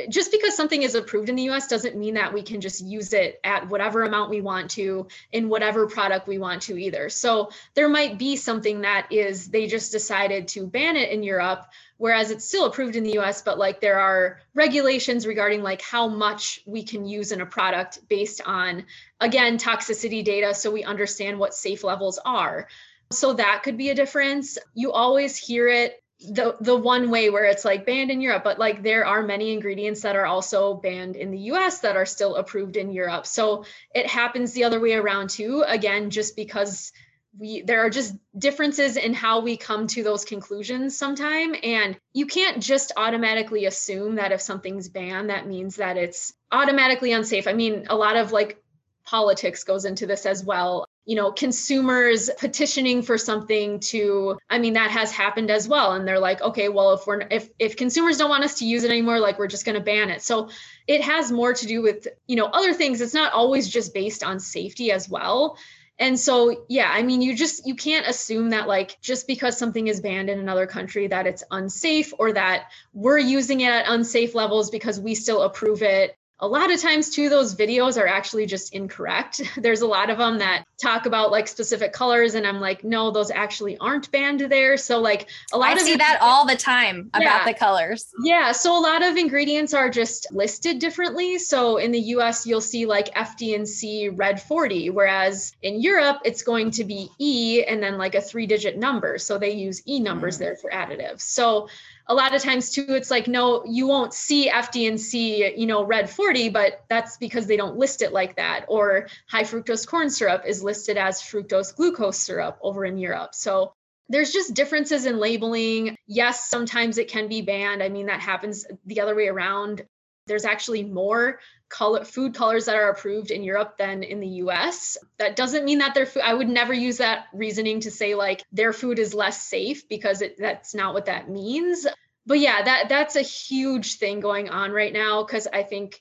just 0.09 0.31
because 0.31 0.55
something 0.55 0.83
is 0.83 0.95
approved 0.95 1.29
in 1.29 1.35
the 1.35 1.49
US 1.51 1.67
doesn't 1.67 1.97
mean 1.97 2.15
that 2.15 2.33
we 2.33 2.43
can 2.43 2.61
just 2.61 2.85
use 2.85 3.13
it 3.13 3.41
at 3.43 3.69
whatever 3.69 4.05
amount 4.05 4.31
we 4.31 4.41
want 4.41 4.71
to 4.73 5.09
in 5.33 5.49
whatever 5.49 5.89
product 5.89 6.29
we 6.29 6.39
want 6.39 6.63
to 6.63 6.79
either. 6.79 7.09
So 7.09 7.51
there 7.75 7.89
might 7.89 8.17
be 8.17 8.37
something 8.37 8.83
that 8.83 9.09
is 9.11 9.49
they 9.49 9.67
just 9.67 9.91
decided 9.91 10.47
to 10.49 10.67
ban 10.67 10.97
it 10.97 11.11
in 11.11 11.25
Europe 11.25 11.67
whereas 11.99 12.31
it's 12.31 12.45
still 12.45 12.67
approved 12.67 12.97
in 12.97 13.05
the 13.05 13.19
US 13.19 13.43
but 13.43 13.59
like 13.59 13.81
there 13.81 13.99
are 13.99 14.41
regulations 14.55 15.27
regarding 15.27 15.63
like 15.63 15.83
how 15.83 16.09
much 16.09 16.61
we 16.67 16.83
can 16.83 17.07
use 17.07 17.33
in 17.33 17.41
a 17.41 17.47
product 17.47 18.07
based 18.09 18.41
on 18.45 18.85
again 19.21 19.59
toxicity 19.59 20.25
data 20.25 20.55
so 20.55 20.71
we 20.71 20.85
understand 20.85 21.39
what 21.39 21.55
safe 21.55 21.85
levels 21.85 22.19
are. 22.25 22.69
So 23.13 23.35
that 23.35 23.63
could 23.63 23.77
be 23.79 23.91
a 23.91 23.95
difference. 23.95 24.59
You 24.75 24.93
always 24.93 25.37
hear 25.37 25.69
it 25.69 26.03
the 26.19 26.57
the 26.61 26.77
one 26.77 27.11
way 27.11 27.29
where 27.29 27.45
it's 27.45 27.65
like 27.65 27.85
banned 27.85 28.11
in 28.11 28.23
Europe 28.23 28.43
but 28.43 28.59
like 28.59 28.83
there 28.83 29.05
are 29.05 29.23
many 29.23 29.53
ingredients 29.53 30.01
that 30.01 30.17
are 30.17 30.25
also 30.25 30.73
banned 30.73 31.15
in 31.15 31.31
the 31.31 31.39
US 31.53 31.81
that 31.81 31.97
are 31.97 32.07
still 32.07 32.37
approved 32.37 32.77
in 32.77 32.91
Europe. 32.91 33.27
So 33.27 33.65
it 33.95 34.07
happens 34.07 34.53
the 34.53 34.65
other 34.65 34.81
way 34.81 34.95
around 34.95 35.31
too 35.31 35.63
again 35.67 36.11
just 36.11 36.35
because 36.35 36.93
we 37.39 37.61
there 37.61 37.85
are 37.85 37.91
just 37.91 38.15
differences 38.37 38.97
in 38.97 39.13
how 39.13 39.41
we 39.41 39.59
come 39.59 39.87
to 39.89 40.03
those 40.03 40.25
conclusions 40.25 40.97
sometime. 40.97 41.55
And 41.63 41.99
you 42.15 42.25
can't 42.25 42.63
just 42.63 42.93
automatically 42.97 43.67
assume 43.67 44.15
that 44.15 44.33
if 44.33 44.41
something's 44.41 44.89
banned 44.89 45.29
that 45.29 45.47
means 45.47 45.77
that 45.77 45.99
it's 45.99 46.33
automatically 46.51 47.13
unsafe. 47.13 47.47
I 47.47 47.53
mean 47.53 47.87
a 47.91 47.97
lot 47.97 48.17
of 48.17 48.33
like 48.33 48.63
politics 49.07 49.65
goes 49.65 49.85
into 49.85 50.07
this 50.07 50.27
as 50.27 50.45
well. 50.45 50.87
You 51.05 51.15
know 51.15 51.31
consumers 51.31 52.29
petitioning 52.39 53.01
for 53.03 53.17
something 53.17 53.79
to 53.93 54.37
i 54.51 54.59
mean 54.59 54.73
that 54.73 54.91
has 54.91 55.13
happened 55.13 55.51
as 55.51 55.69
well. 55.69 55.93
And 55.93 56.07
they're 56.07 56.19
like 56.19 56.43
okay 56.43 56.69
well 56.69 56.93
if 56.95 57.07
we're 57.07 57.23
if 57.31 57.49
if 57.59 57.77
consumers 57.77 58.19
don't 58.19 58.29
want 58.29 58.45
us 58.45 58.59
to 58.59 58.67
use 58.67 58.83
it 58.83 58.91
anymore 58.91 59.21
like 59.21 59.39
we're 59.39 59.47
just 59.47 59.65
going 59.65 59.79
to 59.79 59.85
ban 59.85 60.11
it. 60.11 60.23
So 60.23 60.51
it 60.87 61.03
has 61.03 61.31
more 61.31 61.55
to 61.55 61.67
do 61.67 61.81
with 61.81 62.09
you 62.27 62.37
know 62.37 62.47
other 62.47 62.75
things. 62.75 63.01
It's 63.01 63.15
not 63.15 63.33
always 63.33 63.69
just 63.69 63.95
based 63.95 64.25
on 64.25 64.41
safety 64.41 64.91
as 64.91 65.09
well. 65.09 65.57
And 65.99 66.19
so, 66.19 66.67
yeah, 66.69 66.91
I 66.93 67.03
mean, 67.03 67.23
you 67.23 67.35
just 67.35 67.67
you 67.67 67.75
can't 67.75 68.07
assume 68.07 68.51
that 68.51 68.69
like 68.69 69.01
just 69.01 69.27
because 69.27 69.57
something 69.57 69.87
is 69.87 70.01
banned 70.01 70.29
in 70.29 70.39
another 70.39 70.67
country 70.67 71.07
that 71.07 71.27
it's 71.27 71.43
unsafe 71.51 72.13
or 72.19 72.33
that 72.33 72.71
we're 72.93 73.19
using 73.19 73.63
it 73.63 73.71
at 73.71 73.89
unsafe 73.89 74.35
levels 74.35 74.71
because 74.71 75.01
we 75.01 75.15
still 75.15 75.43
approve 75.43 75.83
it 75.83 76.17
a 76.39 76.47
lot 76.47 76.71
of 76.71 76.81
times 76.81 77.11
too 77.11 77.29
those 77.29 77.55
videos 77.55 78.01
are 78.01 78.07
actually 78.07 78.47
just 78.47 78.75
incorrect. 78.75 79.41
There's 79.57 79.81
a 79.81 79.87
lot 79.87 80.11
of 80.11 80.19
them 80.19 80.39
that 80.39 80.65
talk 80.81 81.07
about 81.07 81.31
like 81.31 81.49
specific 81.49 81.95
colors 81.95 82.35
and 82.35 82.47
i'm 82.47 82.61
like 82.61 82.85
no 82.85 83.11
those 83.11 83.31
actually 83.31 83.79
aren't 83.79 84.13
banned 84.13 84.41
there. 84.41 84.77
So 84.77 85.01
like 85.01 85.29
a 85.53 85.59
lot 85.59 85.71
I 85.71 85.73
of 85.73 85.81
see 85.81 85.97
that 85.97 86.19
all 86.21 86.47
the 86.47 86.57
time 86.57 87.11
about 87.15 87.23
yeah, 87.23 87.45
the 87.47 87.55
colors. 87.55 88.13
Yeah 88.23 88.53
so 88.53 88.79
a 88.79 88.83
lot 88.83 89.03
of 89.03 89.17
ingredients 89.17 89.73
are 89.73 89.89
just 89.89 90.27
listed 90.31 90.79
differently. 90.79 91.39
So 91.39 91.79
in 91.79 91.93
the 91.93 92.01
us 92.01 92.47
you'll 92.47 92.61
see 92.61 92.85
like 92.85 93.15
fd&c 93.15 94.11
red 94.11 94.43
40 94.43 94.91
whereas 94.91 95.53
in 95.63 95.81
europe 95.81 96.19
it's 96.25 96.43
going 96.43 96.73
to 96.73 96.85
be 96.85 97.09
e 97.19 97.65
and 97.67 97.83
then 97.83 97.97
like 97.97 98.15
a 98.15 98.21
three 98.21 98.47
digit 98.47 98.77
number. 98.77 99.17
So 99.19 99.39
they 99.39 99.53
use 99.53 99.83
e 99.89 100.01
numbers 100.01 100.37
mm. 100.37 100.41
there 100.41 100.57
for 100.57 100.71
additives. 100.71 101.23
So 101.23 101.69
a 102.09 102.15
lot 102.15 102.35
of 102.35 102.43
times 102.43 102.71
too 102.71 102.87
it's 102.89 103.11
like 103.11 103.27
no 103.27 103.65
you 103.67 103.87
won't 103.87 104.15
see 104.15 104.51
fd&c 104.51 105.55
you 105.57 105.67
know 105.67 105.85
red 105.85 106.09
40 106.09 106.51
but 106.51 106.85
that's 106.89 107.17
because 107.17 107.47
they 107.47 107.57
don't 107.57 107.77
list 107.77 108.03
it 108.03 108.13
like 108.13 108.37
that. 108.37 108.67
Or 108.69 109.09
high 109.29 109.45
fructose 109.45 109.87
corn 109.87 110.11
syrup 110.11 110.45
is 110.47 110.63
listed 110.63 110.97
as 110.97 111.21
fructose 111.21 111.75
glucose 111.75 112.19
syrup 112.19 112.59
over 112.63 112.85
in 112.85 112.99
europe. 112.99 113.35
So 113.35 113.73
there's 114.09 114.33
just 114.33 114.55
differences 114.55 115.05
in 115.05 115.19
labeling. 115.19 115.97
Yes 116.07 116.49
sometimes 116.49 116.99
it 116.99 117.09
can 117.09 117.29
be 117.29 117.43
banned. 117.43 117.83
I 117.83 117.89
mean 117.89 118.07
that 118.07 118.21
happens 118.21 118.67
the 118.85 119.01
other 119.01 119.15
way 119.15 119.29
around 119.29 119.85
there's 120.27 120.45
actually 120.45 120.85
more 120.85 121.41
color 121.69 122.05
food 122.05 122.35
colors 122.35 122.67
that 122.67 122.77
are 122.77 122.91
approved 122.91 123.31
in 123.31 123.43
Europe 123.43 123.77
than 123.79 124.03
in 124.03 124.21
the 124.21 124.29
US. 124.45 124.97
That 125.19 125.37
doesn't 125.37 125.65
mean 125.65 125.79
that 125.79 125.95
their 125.95 126.07
food 126.07 126.23
I 126.25 126.35
would 126.35 126.49
never 126.49 126.73
use 126.73 126.99
that 126.99 127.27
reasoning 127.33 127.81
to 127.81 127.91
say 127.91 128.15
like 128.15 128.45
their 128.53 128.73
food 128.73 128.99
is 128.99 129.15
less 129.15 129.43
safe 129.43 129.89
because 129.89 130.23
it, 130.23 130.37
that's 130.39 130.75
not 130.75 130.95
what 130.95 131.07
that 131.07 131.29
means. 131.29 131.87
But 132.25 132.39
yeah, 132.39 132.63
that 132.63 132.89
that's 132.89 133.17
a 133.17 133.23
huge 133.23 133.95
thing 133.97 134.21
going 134.21 134.49
on 134.49 134.71
right 134.71 134.93
now 134.93 135.25
cuz 135.25 135.47
I 135.53 135.63
think 135.63 136.01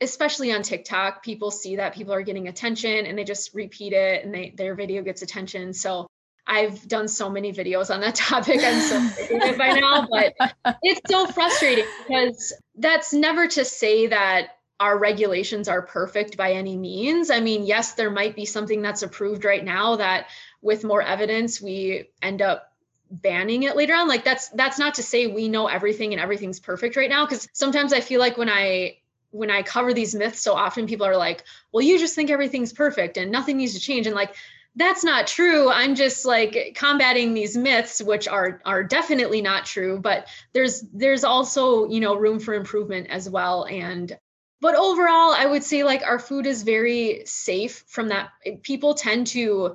especially 0.00 0.52
on 0.52 0.62
TikTok, 0.62 1.22
people 1.22 1.50
see 1.50 1.76
that 1.76 1.94
people 1.94 2.12
are 2.12 2.22
getting 2.22 2.48
attention 2.48 3.06
and 3.06 3.16
they 3.16 3.24
just 3.24 3.54
repeat 3.54 3.94
it 3.94 4.24
and 4.24 4.34
they 4.34 4.50
their 4.54 4.74
video 4.74 5.02
gets 5.02 5.22
attention. 5.22 5.72
So 5.72 6.06
I've 6.46 6.86
done 6.86 7.08
so 7.08 7.28
many 7.28 7.52
videos 7.52 7.92
on 7.92 8.00
that 8.00 8.14
topic. 8.14 8.60
I'm 8.62 8.80
so 8.80 9.56
by 9.56 9.72
now, 9.72 10.06
but 10.10 10.34
it's 10.82 11.00
so 11.10 11.26
frustrating 11.26 11.84
because 12.06 12.54
that's 12.76 13.12
never 13.12 13.48
to 13.48 13.64
say 13.64 14.06
that 14.08 14.52
our 14.78 14.98
regulations 14.98 15.68
are 15.68 15.82
perfect 15.82 16.36
by 16.36 16.52
any 16.52 16.76
means. 16.76 17.30
I 17.30 17.40
mean, 17.40 17.64
yes, 17.64 17.92
there 17.94 18.10
might 18.10 18.36
be 18.36 18.44
something 18.44 18.82
that's 18.82 19.02
approved 19.02 19.44
right 19.44 19.64
now 19.64 19.96
that 19.96 20.26
with 20.60 20.84
more 20.84 21.00
evidence 21.00 21.60
we 21.60 22.10
end 22.20 22.42
up 22.42 22.72
banning 23.10 23.62
it 23.62 23.76
later 23.76 23.94
on. 23.94 24.08
Like 24.08 24.24
that's 24.24 24.48
that's 24.50 24.78
not 24.78 24.94
to 24.94 25.02
say 25.02 25.26
we 25.26 25.48
know 25.48 25.66
everything 25.66 26.12
and 26.12 26.20
everything's 26.20 26.60
perfect 26.60 26.96
right 26.96 27.08
now 27.08 27.24
because 27.24 27.48
sometimes 27.52 27.92
I 27.92 28.00
feel 28.00 28.20
like 28.20 28.36
when 28.36 28.50
I 28.50 28.98
when 29.30 29.50
I 29.50 29.62
cover 29.62 29.92
these 29.92 30.14
myths 30.14 30.40
so 30.40 30.54
often 30.54 30.86
people 30.86 31.06
are 31.06 31.16
like, 31.16 31.44
"Well, 31.72 31.82
you 31.82 31.98
just 31.98 32.14
think 32.14 32.30
everything's 32.30 32.72
perfect 32.72 33.16
and 33.16 33.30
nothing 33.30 33.56
needs 33.56 33.74
to 33.74 33.80
change." 33.80 34.06
And 34.06 34.14
like 34.14 34.34
that's 34.76 35.02
not 35.02 35.26
true. 35.26 35.70
I'm 35.70 35.94
just 35.94 36.26
like 36.26 36.76
combating 36.76 37.32
these 37.32 37.56
myths 37.56 38.02
which 38.02 38.28
are 38.28 38.60
are 38.64 38.84
definitely 38.84 39.40
not 39.40 39.64
true, 39.64 39.98
but 39.98 40.28
there's 40.52 40.82
there's 40.92 41.24
also, 41.24 41.88
you 41.88 42.00
know, 42.00 42.14
room 42.14 42.38
for 42.38 42.54
improvement 42.54 43.08
as 43.08 43.28
well. 43.28 43.64
And 43.64 44.16
but 44.60 44.74
overall 44.74 45.32
i 45.32 45.44
would 45.44 45.62
say 45.62 45.84
like 45.84 46.02
our 46.02 46.18
food 46.18 46.46
is 46.46 46.62
very 46.62 47.22
safe 47.24 47.84
from 47.86 48.08
that. 48.08 48.28
People 48.62 48.94
tend 48.94 49.28
to 49.28 49.74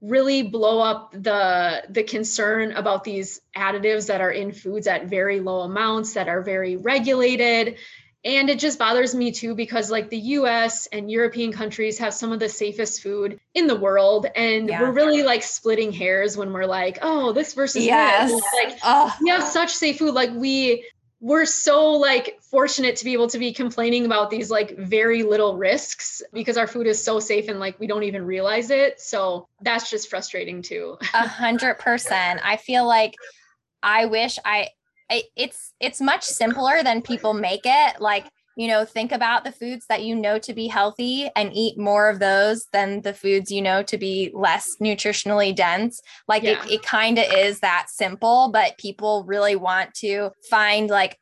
really 0.00 0.42
blow 0.42 0.80
up 0.80 1.12
the 1.12 1.84
the 1.88 2.02
concern 2.02 2.72
about 2.72 3.04
these 3.04 3.40
additives 3.56 4.08
that 4.08 4.20
are 4.20 4.32
in 4.32 4.50
foods 4.50 4.88
at 4.88 5.06
very 5.06 5.38
low 5.38 5.60
amounts 5.60 6.14
that 6.14 6.28
are 6.28 6.42
very 6.42 6.76
regulated 6.76 7.76
And 8.24 8.48
it 8.48 8.58
just 8.60 8.78
bothers 8.78 9.14
me 9.14 9.32
too 9.32 9.54
because 9.54 9.90
like 9.90 10.08
the 10.08 10.18
US 10.18 10.86
and 10.86 11.10
European 11.10 11.52
countries 11.52 11.98
have 11.98 12.14
some 12.14 12.30
of 12.30 12.38
the 12.38 12.48
safest 12.48 13.02
food 13.02 13.40
in 13.54 13.66
the 13.66 13.74
world. 13.74 14.26
And 14.36 14.68
yeah. 14.68 14.80
we're 14.80 14.92
really 14.92 15.22
like 15.24 15.42
splitting 15.42 15.92
hairs 15.92 16.36
when 16.36 16.52
we're 16.52 16.66
like, 16.66 16.98
oh, 17.02 17.32
this 17.32 17.54
versus 17.54 17.84
yes. 17.84 18.30
this. 18.30 18.44
Like 18.64 18.78
oh. 18.84 19.16
we 19.20 19.30
have 19.30 19.42
such 19.42 19.74
safe 19.74 19.98
food. 19.98 20.14
Like 20.14 20.30
we 20.34 20.84
we're 21.22 21.46
so 21.46 21.92
like 21.92 22.40
fortunate 22.42 22.96
to 22.96 23.04
be 23.04 23.12
able 23.12 23.28
to 23.28 23.38
be 23.38 23.52
complaining 23.52 24.04
about 24.04 24.28
these 24.28 24.50
like 24.50 24.76
very 24.76 25.22
little 25.22 25.56
risks 25.56 26.20
because 26.32 26.56
our 26.56 26.66
food 26.66 26.88
is 26.88 27.02
so 27.02 27.20
safe 27.20 27.48
and 27.48 27.60
like 27.60 27.78
we 27.78 27.86
don't 27.86 28.02
even 28.02 28.26
realize 28.26 28.70
it. 28.70 29.00
So 29.00 29.46
that's 29.60 29.88
just 29.88 30.10
frustrating 30.10 30.62
too. 30.62 30.98
A 31.14 31.26
hundred 31.26 31.78
percent. 31.78 32.40
I 32.42 32.56
feel 32.56 32.86
like 32.86 33.14
I 33.84 34.06
wish 34.06 34.38
I 34.44 34.70
it's 35.36 35.72
it's 35.80 36.00
much 36.00 36.24
simpler 36.24 36.82
than 36.82 37.02
people 37.02 37.34
make 37.34 37.62
it. 37.64 38.00
Like 38.00 38.26
you 38.56 38.68
know, 38.68 38.84
think 38.84 39.12
about 39.12 39.44
the 39.44 39.52
foods 39.52 39.86
that 39.88 40.02
you 40.02 40.14
know 40.14 40.38
to 40.38 40.52
be 40.52 40.66
healthy 40.66 41.30
and 41.34 41.50
eat 41.54 41.78
more 41.78 42.10
of 42.10 42.18
those 42.18 42.66
than 42.72 43.00
the 43.00 43.14
foods 43.14 43.50
you 43.50 43.62
know 43.62 43.82
to 43.84 43.96
be 43.96 44.30
less 44.34 44.76
nutritionally 44.80 45.54
dense. 45.54 46.00
Like 46.28 46.42
yeah. 46.42 46.62
it, 46.64 46.70
it 46.70 46.82
kind 46.82 47.18
of 47.18 47.24
is 47.32 47.60
that 47.60 47.86
simple, 47.88 48.50
but 48.52 48.78
people 48.78 49.24
really 49.26 49.56
want 49.56 49.94
to 49.94 50.30
find 50.50 50.90
like 50.90 51.18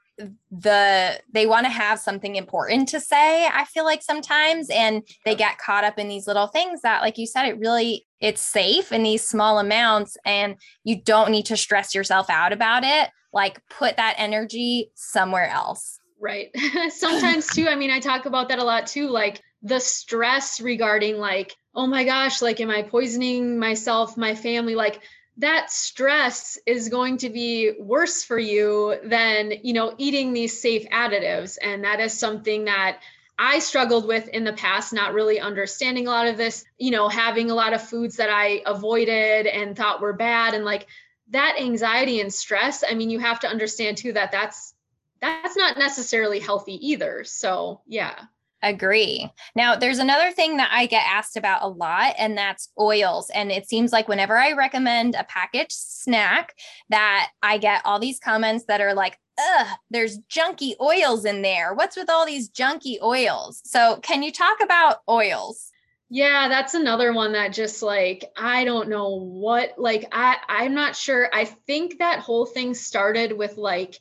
the 0.51 1.19
they 1.33 1.47
want 1.47 1.65
to 1.65 1.71
have 1.71 1.99
something 1.99 2.37
important 2.37 2.89
to 2.89 3.01
say 3.01 3.47
i 3.47 3.65
feel 3.65 3.85
like 3.85 4.03
sometimes 4.03 4.69
and 4.71 5.03
they 5.25 5.35
get 5.35 5.59
caught 5.59 5.85
up 5.85 5.99
in 5.99 6.09
these 6.09 6.27
little 6.27 6.47
things 6.47 6.83
that 6.83 7.01
like 7.01 7.17
you 7.17 7.27
said 7.27 7.47
it 7.47 7.59
really 7.59 8.07
it's 8.21 8.43
safe 8.43 8.93
in 8.93 9.03
these 9.03 9.27
small 9.27 9.59
amounts 9.59 10.17
and 10.25 10.57
you 10.85 11.01
don't 11.01 11.31
need 11.31 11.47
to 11.47 11.57
stress 11.57 11.95
yourself 11.95 12.29
out 12.29 12.53
about 12.53 12.85
it 12.85 13.09
like 13.33 13.61
put 13.69 13.97
that 13.97 14.15
energy 14.19 14.91
somewhere 14.95 15.49
else 15.49 16.01
Right. 16.21 16.51
Sometimes 16.91 17.49
too, 17.49 17.67
I 17.67 17.77
mean, 17.77 17.91
I 17.91 17.99
talk 17.99 18.27
about 18.27 18.51
that 18.51 18.59
a 18.59 18.65
lot 18.65 18.87
too, 18.87 19.09
like 19.09 19.41
the 19.63 19.81
stress 19.81 20.61
regarding 20.61 21.17
like, 21.17 21.57
oh 21.75 21.87
my 21.87 22.05
gosh, 22.05 22.43
like 22.43 22.61
am 22.61 22.71
I 22.71 22.83
poisoning 22.83 23.59
myself, 23.59 24.17
my 24.19 24.35
family? 24.35 24.75
Like 24.75 25.01
that 25.39 25.73
stress 25.73 26.59
is 26.67 26.91
going 26.91 27.19
to 27.19 27.31
be 27.31 27.73
worse 27.81 28.23
for 28.23 28.39
you 28.39 28.97
than, 29.03 29.53
you 29.63 29.73
know, 29.73 29.95
eating 29.97 30.35
these 30.35 30.61
safe 30.61 30.87
additives. 30.91 31.57
And 31.63 31.85
that 31.85 32.01
is 32.01 32.13
something 32.13 32.67
that 32.67 33.01
I 33.39 33.61
struggled 33.61 34.07
with 34.07 34.29
in 34.29 34.45
the 34.45 34.53
past, 34.53 34.93
not 34.93 35.15
really 35.15 35.41
understanding 35.41 36.07
a 36.07 36.11
lot 36.11 36.27
of 36.27 36.37
this, 36.37 36.67
you 36.77 36.91
know, 36.91 37.09
having 37.09 37.51
a 37.51 37.55
lot 37.55 37.73
of 37.73 37.81
foods 37.81 38.17
that 38.17 38.29
I 38.29 38.63
avoided 38.67 39.47
and 39.47 39.75
thought 39.75 40.03
were 40.03 40.13
bad. 40.13 40.53
And 40.53 40.67
like 40.67 40.87
that 41.31 41.57
anxiety 41.59 42.21
and 42.21 42.33
stress, 42.33 42.85
I 42.89 42.95
mean, 42.95 43.11
you 43.11 43.19
have 43.19 43.41
to 43.41 43.49
understand 43.49 43.97
too 43.97 44.13
that 44.13 44.33
that's 44.33 44.75
that's 45.21 45.57
not 45.57 45.79
necessarily 45.79 46.39
healthy 46.39 46.75
either. 46.87 47.25
So, 47.25 47.83
yeah. 47.87 48.15
Agree. 48.63 49.31
Now, 49.55 49.77
there's 49.77 49.99
another 49.99 50.33
thing 50.33 50.59
that 50.59 50.71
I 50.73 50.87
get 50.87 51.05
asked 51.07 51.37
about 51.37 51.63
a 51.63 51.69
lot, 51.69 52.15
and 52.19 52.37
that's 52.37 52.71
oils. 52.79 53.31
And 53.31 53.51
it 53.51 53.69
seems 53.69 53.91
like 53.91 54.09
whenever 54.09 54.37
I 54.37 54.53
recommend 54.53 55.15
a 55.15 55.25
packaged 55.25 55.73
snack, 55.73 56.55
that 56.91 57.31
I 57.43 57.57
get 57.57 57.83
all 57.87 57.99
these 57.99 58.19
comments 58.19 58.67
that 58.69 58.83
are 58.83 58.93
like, 58.93 59.19
ugh, 59.39 59.67
there's 59.91 60.19
junky 60.31 60.75
oils 60.79 61.25
in 61.25 61.41
there. 61.41 61.73
What's 61.73 61.97
with 61.97 62.11
all 62.11 62.27
these 62.27 62.51
junky 62.51 63.01
oils? 63.03 63.63
So, 63.65 63.99
can 64.03 64.23
you 64.23 64.33
talk 64.33 64.59
about 64.63 64.99
oils? 65.09 65.70
Yeah, 66.13 66.49
that's 66.49 66.75
another 66.75 67.13
one 67.13 67.33
that 67.33 67.53
just 67.53 67.83
like 67.83 68.25
I 68.37 68.65
don't 68.65 68.89
know 68.89 69.11
what 69.11 69.75
like 69.79 70.07
I 70.11 70.37
I'm 70.49 70.75
not 70.75 70.97
sure. 70.97 71.31
I 71.33 71.45
think 71.45 71.99
that 71.99 72.19
whole 72.19 72.47
thing 72.47 72.75
started 72.75 73.33
with 73.33 73.57
like 73.57 74.01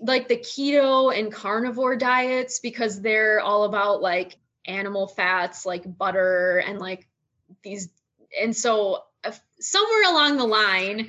like 0.00 0.28
the 0.28 0.36
keto 0.36 1.16
and 1.16 1.32
carnivore 1.32 1.96
diets 1.96 2.60
because 2.60 3.00
they're 3.00 3.40
all 3.40 3.64
about 3.64 4.00
like 4.00 4.36
animal 4.66 5.08
fats 5.08 5.66
like 5.66 5.82
butter 5.98 6.58
and 6.58 6.78
like 6.78 7.08
these 7.64 7.88
and 8.40 8.56
so 8.56 9.02
uh, 9.24 9.32
somewhere 9.58 10.10
along 10.10 10.36
the 10.36 10.44
line 10.44 11.08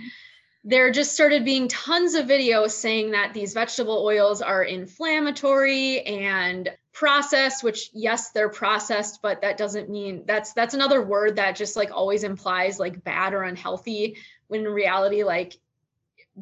there 0.63 0.91
just 0.91 1.13
started 1.13 1.45
being 1.45 1.67
tons 1.67 2.15
of 2.15 2.25
videos 2.25 2.71
saying 2.71 3.11
that 3.11 3.33
these 3.33 3.53
vegetable 3.53 4.03
oils 4.03 4.41
are 4.41 4.63
inflammatory 4.63 6.01
and 6.01 6.69
processed 6.99 7.63
which 7.63 7.89
yes 7.93 8.31
they're 8.31 8.49
processed 8.49 9.21
but 9.21 9.41
that 9.41 9.55
doesn't 9.55 9.89
mean 9.89 10.23
that's 10.25 10.51
that's 10.51 10.73
another 10.73 11.01
word 11.01 11.37
that 11.37 11.55
just 11.55 11.77
like 11.77 11.91
always 11.91 12.25
implies 12.25 12.77
like 12.77 13.03
bad 13.05 13.33
or 13.33 13.43
unhealthy 13.43 14.17
when 14.47 14.65
in 14.65 14.67
reality 14.67 15.23
like 15.23 15.57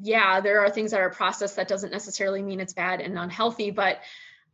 yeah, 0.01 0.41
there 0.41 0.61
are 0.61 0.69
things 0.69 0.91
that 0.91 0.99
are 0.99 1.09
processed 1.09 1.55
that 1.55 1.67
doesn't 1.67 1.91
necessarily 1.91 2.41
mean 2.41 2.59
it's 2.59 2.73
bad 2.73 3.01
and 3.01 3.17
unhealthy, 3.17 3.71
but 3.71 3.99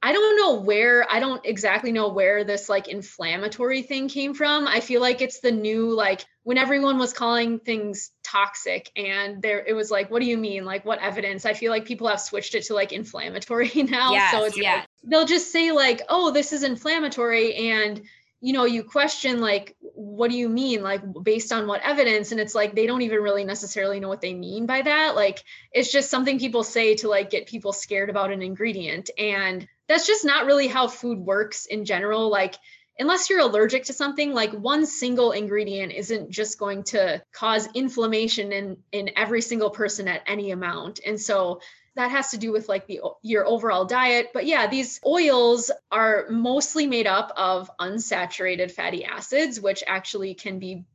I 0.01 0.11
don't 0.11 0.37
know 0.37 0.61
where, 0.61 1.07
I 1.09 1.19
don't 1.19 1.45
exactly 1.45 1.91
know 1.91 2.09
where 2.09 2.43
this 2.43 2.69
like 2.69 2.87
inflammatory 2.87 3.83
thing 3.83 4.09
came 4.09 4.33
from. 4.33 4.67
I 4.67 4.79
feel 4.79 5.01
like 5.01 5.21
it's 5.21 5.39
the 5.39 5.51
new, 5.51 5.93
like 5.93 6.25
when 6.43 6.57
everyone 6.57 6.97
was 6.97 7.13
calling 7.13 7.59
things 7.59 8.11
toxic 8.23 8.91
and 8.95 9.41
there, 9.41 9.63
it 9.65 9.73
was 9.73 9.89
like, 9.89 10.11
what 10.11 10.21
do 10.21 10.27
you 10.27 10.37
mean? 10.37 10.65
Like 10.65 10.85
what 10.85 10.99
evidence? 10.99 11.45
I 11.45 11.53
feel 11.53 11.71
like 11.71 11.85
people 11.85 12.07
have 12.07 12.19
switched 12.19 12.53
it 12.55 12.63
to 12.65 12.73
like 12.73 12.91
inflammatory 12.91 13.71
now. 13.75 14.11
Yes, 14.11 14.31
so 14.31 14.43
it's 14.45 14.57
yeah. 14.57 14.75
Like, 14.75 14.87
they'll 15.03 15.25
just 15.25 15.51
say 15.51 15.71
like, 15.71 16.01
oh, 16.09 16.31
this 16.31 16.53
is 16.53 16.63
inflammatory. 16.63 17.55
And 17.55 18.01
you 18.43 18.51
know 18.51 18.65
you 18.65 18.83
question 18.83 19.39
like 19.39 19.77
what 19.79 20.29
do 20.29 20.35
you 20.35 20.49
mean 20.49 20.83
like 20.83 21.01
based 21.23 21.53
on 21.53 21.65
what 21.65 21.81
evidence 21.81 22.33
and 22.33 22.41
it's 22.41 22.53
like 22.53 22.75
they 22.75 22.85
don't 22.85 23.01
even 23.01 23.19
really 23.19 23.45
necessarily 23.45 24.01
know 24.01 24.09
what 24.09 24.19
they 24.19 24.33
mean 24.33 24.65
by 24.65 24.81
that 24.81 25.15
like 25.15 25.41
it's 25.71 25.89
just 25.89 26.09
something 26.09 26.37
people 26.37 26.61
say 26.61 26.93
to 26.93 27.07
like 27.07 27.29
get 27.29 27.47
people 27.47 27.71
scared 27.71 28.09
about 28.09 28.33
an 28.33 28.41
ingredient 28.41 29.09
and 29.17 29.65
that's 29.87 30.05
just 30.05 30.25
not 30.25 30.45
really 30.45 30.67
how 30.67 30.89
food 30.89 31.19
works 31.19 31.67
in 31.67 31.85
general 31.85 32.29
like 32.29 32.55
unless 32.99 33.29
you're 33.29 33.39
allergic 33.39 33.85
to 33.85 33.93
something 33.93 34.33
like 34.33 34.51
one 34.51 34.85
single 34.85 35.31
ingredient 35.31 35.91
isn't 35.91 36.29
just 36.29 36.59
going 36.59 36.83
to 36.83 37.21
cause 37.31 37.67
inflammation 37.73 38.51
in 38.51 38.77
in 38.91 39.11
every 39.15 39.41
single 39.41 39.69
person 39.69 40.07
at 40.07 40.23
any 40.27 40.51
amount. 40.51 40.99
And 41.05 41.19
so 41.19 41.61
that 41.95 42.11
has 42.11 42.31
to 42.31 42.37
do 42.37 42.51
with 42.51 42.67
like 42.69 42.87
the 42.87 43.01
your 43.21 43.45
overall 43.45 43.85
diet. 43.85 44.29
But 44.33 44.45
yeah 44.45 44.67
these 44.67 44.99
oils 45.05 45.71
are 45.91 46.25
mostly 46.29 46.87
made 46.87 47.07
up 47.07 47.33
of 47.35 47.69
unsaturated 47.79 48.71
fatty 48.71 49.05
acids 49.05 49.59
which 49.59 49.83
actually 49.85 50.33
can 50.33 50.59
be 50.59 50.85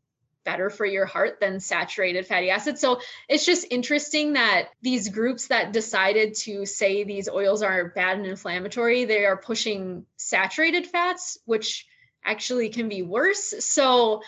better 0.48 0.70
for 0.70 0.87
your 0.87 1.04
heart 1.04 1.40
than 1.40 1.61
saturated 1.61 2.26
fatty 2.26 2.48
acids 2.48 2.80
so 2.80 3.02
it's 3.28 3.44
just 3.44 3.66
interesting 3.70 4.32
that 4.32 4.68
these 4.80 5.11
groups 5.11 5.48
that 5.48 5.74
decided 5.74 6.34
to 6.34 6.64
say 6.64 7.04
these 7.04 7.28
oils 7.28 7.62
are 7.62 7.90
bad 7.90 8.16
and 8.16 8.26
inflammatory 8.26 9.04
they 9.04 9.26
are 9.26 9.37
pushing 9.37 10.06
saturated 10.16 10.87
fats 10.87 11.37
which 11.44 11.87
actually 12.24 12.70
can 12.70 12.88
be 12.88 13.02
worse 13.02 13.52
so 13.58 14.22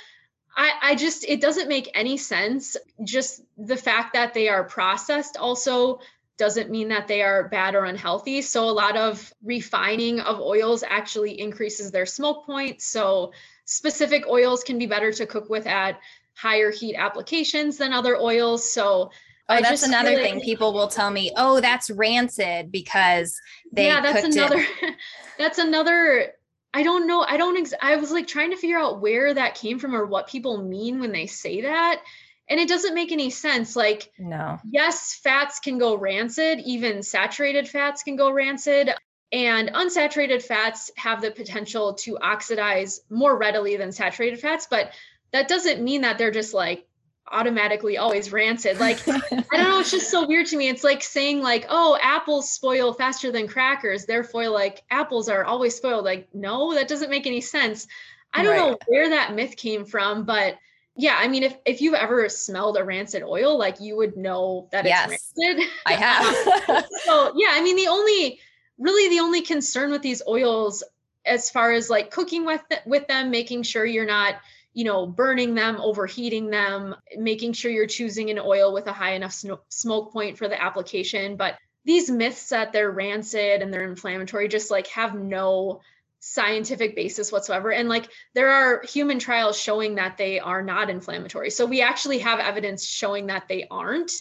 I, 0.54 0.72
I 0.83 0.94
just 0.94 1.24
it 1.24 1.40
doesn't 1.40 1.68
make 1.68 1.90
any 1.94 2.18
sense 2.18 2.76
just 3.02 3.40
the 3.56 3.78
fact 3.78 4.12
that 4.12 4.35
they 4.35 4.50
are 4.50 4.64
processed 4.64 5.38
also 5.38 6.00
doesn't 6.37 6.70
mean 6.70 6.88
that 6.88 7.06
they 7.06 7.20
are 7.20 7.48
bad 7.48 7.74
or 7.74 7.85
unhealthy. 7.85 8.40
So 8.40 8.64
a 8.64 8.72
lot 8.72 8.96
of 8.96 9.30
refining 9.44 10.20
of 10.20 10.40
oils 10.40 10.83
actually 10.83 11.38
increases 11.38 11.90
their 11.90 12.06
smoke 12.06 12.46
point. 12.46 12.80
So 12.80 13.33
specific 13.70 14.26
oils 14.28 14.64
can 14.64 14.78
be 14.78 14.87
better 14.87 15.12
to 15.12 15.26
cook 15.26 15.48
with 15.48 15.66
at 15.66 16.00
higher 16.35 16.70
heat 16.70 16.96
applications 16.96 17.78
than 17.78 17.92
other 17.92 18.16
oils. 18.16 18.72
So 18.72 19.11
Oh, 19.48 19.54
I 19.54 19.62
that's 19.62 19.83
another 19.83 20.14
thing. 20.14 20.40
People 20.40 20.72
will 20.72 20.87
tell 20.87 21.11
me, 21.11 21.33
"Oh, 21.37 21.61
that's 21.61 21.90
rancid 21.90 22.70
because 22.70 23.37
they." 23.72 23.87
Yeah, 23.87 24.00
that's 24.00 24.24
another. 24.24 24.64
that's 25.38 25.59
another. 25.59 26.35
I 26.72 26.85
don't 26.85 27.09
know. 27.09 27.24
I 27.28 27.37
don't. 27.37 27.56
Ex- 27.56 27.74
I 27.83 27.96
was 27.96 28.12
like 28.12 28.28
trying 28.28 28.52
to 28.52 28.56
figure 28.56 28.78
out 28.78 29.00
where 29.00 29.35
that 29.35 29.56
came 29.56 29.80
from 29.80 29.96
or 29.96 30.06
what 30.06 30.28
people 30.28 30.62
mean 30.62 31.00
when 31.00 31.11
they 31.11 31.26
say 31.26 31.62
that 31.62 32.00
and 32.48 32.59
it 32.59 32.68
doesn't 32.68 32.94
make 32.94 33.12
any 33.12 33.30
sense 33.30 33.76
like 33.76 34.12
no 34.18 34.59
yes 34.64 35.18
fats 35.22 35.61
can 35.61 35.78
go 35.78 35.96
rancid 35.96 36.59
even 36.61 37.02
saturated 37.02 37.68
fats 37.68 38.02
can 38.02 38.16
go 38.16 38.30
rancid 38.30 38.90
and 39.33 39.71
unsaturated 39.71 40.43
fats 40.43 40.90
have 40.97 41.21
the 41.21 41.31
potential 41.31 41.95
to 41.95 42.19
oxidize 42.19 43.01
more 43.11 43.37
readily 43.37 43.77
than 43.77 43.93
saturated 43.93 44.40
fats 44.40 44.66
but 44.71 44.93
that 45.33 45.49
doesn't 45.49 45.83
mean 45.83 46.03
that 46.03 46.19
they're 46.19 46.31
just 46.31 46.55
like 46.55 46.87
automatically 47.33 47.97
always 47.97 48.33
rancid 48.33 48.81
like 48.81 49.07
i 49.09 49.21
don't 49.31 49.71
know 49.71 49.79
it's 49.79 49.93
just 49.93 50.11
so 50.11 50.27
weird 50.27 50.47
to 50.47 50.57
me 50.57 50.69
it's 50.69 50.83
like 50.83 51.03
saying 51.03 51.40
like 51.40 51.64
oh 51.69 51.97
apples 52.03 52.51
spoil 52.51 52.93
faster 52.93 53.31
than 53.31 53.47
crackers 53.47 54.05
therefore 54.05 54.49
like 54.49 54.83
apples 54.90 55.29
are 55.29 55.45
always 55.45 55.77
spoiled 55.77 56.05
like 56.05 56.29
no 56.35 56.75
that 56.75 56.88
doesn't 56.88 57.11
make 57.11 57.27
any 57.27 57.40
sense 57.40 57.87
i 58.35 58.43
don't 58.43 58.53
right. 58.53 58.71
know 58.71 58.79
where 58.88 59.11
that 59.11 59.35
myth 59.35 59.57
came 59.57 59.85
from 59.85 60.25
but 60.25 60.57
yeah, 60.97 61.16
I 61.19 61.29
mean, 61.29 61.45
if 61.45 61.57
if 61.64 61.81
you've 61.81 61.95
ever 61.95 62.29
smelled 62.29 62.77
a 62.77 62.85
rancid 62.85 63.23
oil, 63.23 63.57
like 63.57 63.81
you 63.81 63.97
would 63.97 64.16
know 64.16 64.69
that 64.71 64.85
yes, 64.85 65.11
it's 65.11 65.33
rancid. 65.38 65.71
I 65.87 65.93
have. 65.95 66.66
Um, 66.69 66.85
so 67.05 67.33
yeah, 67.37 67.49
I 67.53 67.62
mean, 67.62 67.77
the 67.77 67.88
only 67.88 68.38
really 68.81 69.09
the 69.09 69.21
only 69.21 69.43
concern 69.43 69.93
with 69.93 70.03
these 70.03 70.23
oils, 70.27 70.83
as 71.25 71.51
far 71.51 71.71
as 71.71 71.88
like 71.88 72.11
cooking 72.11 72.45
with 72.45 72.62
with 72.87 73.07
them, 73.07 73.31
making 73.31 73.62
sure 73.62 73.87
you're 73.87 74.07
not 74.07 74.35
you 74.73 74.85
know 74.85 75.07
burning 75.07 75.55
them 75.55 75.77
overheating 75.81 76.49
them 76.49 76.95
making 77.16 77.53
sure 77.53 77.71
you're 77.71 77.87
choosing 77.87 78.31
an 78.31 78.38
oil 78.38 78.73
with 78.73 78.87
a 78.87 78.93
high 78.93 79.14
enough 79.14 79.35
smoke 79.69 80.12
point 80.12 80.38
for 80.38 80.49
the 80.49 80.61
application. 80.61 81.37
But 81.37 81.57
these 81.85 82.11
myths 82.11 82.51
that 82.51 82.73
they're 82.73 82.90
rancid 82.90 83.62
and 83.62 83.73
they're 83.73 83.88
inflammatory 83.88 84.49
just 84.49 84.71
like 84.71 84.87
have 84.88 85.14
no 85.14 85.81
scientific 86.21 86.95
basis 86.95 87.33
whatsoever. 87.33 87.73
And 87.73 87.88
like 87.88 88.09
there 88.35 88.51
are 88.51 88.83
human 88.83 89.19
trials 89.19 89.59
showing 89.59 89.95
that 89.95 90.19
they 90.19 90.38
are 90.38 90.62
not 90.62 90.90
inflammatory. 90.90 91.51
So 91.51 91.66
we 91.66 91.81
actually 91.81 92.19
have 92.19 92.38
evidence 92.38 92.87
showing 92.87 93.29
that 93.29 93.49
they 93.49 93.66
aren't 93.71 94.12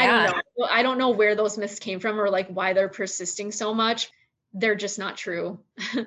i 0.00 0.26
don't 0.26 0.36
know 0.58 0.66
i 0.70 0.82
don't 0.82 0.98
know 0.98 1.10
where 1.10 1.34
those 1.34 1.58
myths 1.58 1.78
came 1.78 2.00
from 2.00 2.20
or 2.20 2.30
like 2.30 2.48
why 2.48 2.72
they're 2.72 2.88
persisting 2.88 3.52
so 3.52 3.74
much 3.74 4.10
they're 4.54 4.74
just 4.74 4.98
not 4.98 5.16
true 5.16 5.58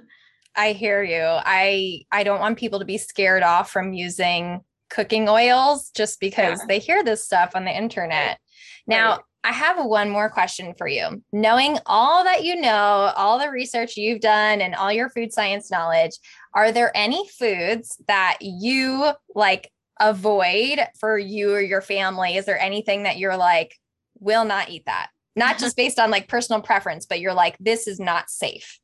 i 0.56 0.71
hear 0.71 1.04
you 1.04 1.24
i 1.24 2.02
i 2.12 2.24
don't 2.24 2.39
want 2.39 2.58
people 2.58 2.80
to 2.80 2.86
be 2.86 2.98
scared 2.98 3.43
off 3.43 3.71
from 3.71 3.93
using 3.93 4.62
cooking 4.89 5.28
oils 5.28 5.91
just 5.91 6.19
because 6.19 6.60
yeah. 6.60 6.65
they 6.67 6.80
hear 6.80 7.04
this 7.04 7.26
stuff 7.26 7.52
on 7.56 7.65
the 7.65 7.76
internet 7.76 8.39
now 8.88 9.12
right. 9.12 9.21
I 9.45 9.52
have 9.52 9.86
one 9.86 10.10
more 10.10 10.28
question 10.28 10.74
for 10.76 10.88
you. 10.88 11.21
Knowing 11.32 11.78
all 11.86 12.24
that 12.24 12.43
you 12.43 12.60
know, 12.60 13.13
all 13.15 13.38
the 13.38 13.52
research 13.52 13.95
you've 13.95 14.19
done, 14.19 14.60
and 14.60 14.74
all 14.74 14.91
your 14.91 15.08
food 15.12 15.32
science 15.32 15.69
knowledge, 15.69 16.13
are 16.56 16.71
there 16.71 16.91
any 16.95 17.30
foods 17.38 17.95
that 18.08 18.39
you 18.41 19.12
like 19.36 19.69
avoid 20.00 20.80
for 21.00 21.18
you 21.18 21.54
or 21.54 21.62
your 21.62 21.82
family? 21.82 22.38
Is 22.38 22.46
there 22.46 22.60
anything 22.60 23.04
that 23.04 23.18
you're 23.18 23.38
like, 23.38 23.76
will 24.20 24.46
not 24.46 24.70
eat 24.70 24.86
that? 24.86 25.08
Not 25.36 25.58
just 25.60 25.78
based 25.78 26.00
on 26.00 26.12
like 26.12 26.28
personal 26.28 26.62
preference, 26.62 27.06
but 27.06 27.20
you're 27.20 27.34
like, 27.34 27.58
this 27.60 27.88
is 27.88 28.00
not 28.00 28.30
safe. 28.30 28.80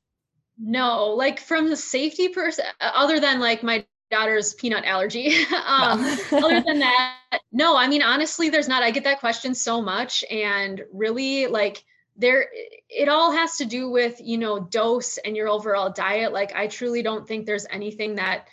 No, 0.59 1.07
like 1.07 1.39
from 1.39 1.69
the 1.69 1.77
safety 1.77 2.29
person, 2.29 2.65
other 2.79 3.19
than 3.19 3.39
like 3.39 3.63
my 3.63 3.85
daughter's 4.11 4.53
peanut 4.53 4.85
allergy. 4.85 5.33
um, 5.65 6.01
other 6.31 6.61
than 6.61 6.79
that, 6.79 7.15
no, 7.51 7.75
I 7.75 7.87
mean, 7.87 8.03
honestly, 8.03 8.49
there's 8.49 8.67
not. 8.67 8.83
I 8.83 8.91
get 8.91 9.05
that 9.05 9.19
question 9.19 9.55
so 9.55 9.81
much. 9.81 10.23
And 10.29 10.83
really, 10.93 11.47
like, 11.47 11.83
there, 12.17 12.49
it 12.89 13.07
all 13.09 13.31
has 13.31 13.57
to 13.57 13.65
do 13.65 13.89
with, 13.89 14.19
you 14.21 14.37
know, 14.37 14.59
dose 14.59 15.17
and 15.17 15.35
your 15.35 15.47
overall 15.47 15.89
diet. 15.89 16.33
Like, 16.33 16.53
I 16.53 16.67
truly 16.67 17.01
don't 17.01 17.27
think 17.27 17.45
there's 17.45 17.65
anything 17.71 18.15
that, 18.15 18.47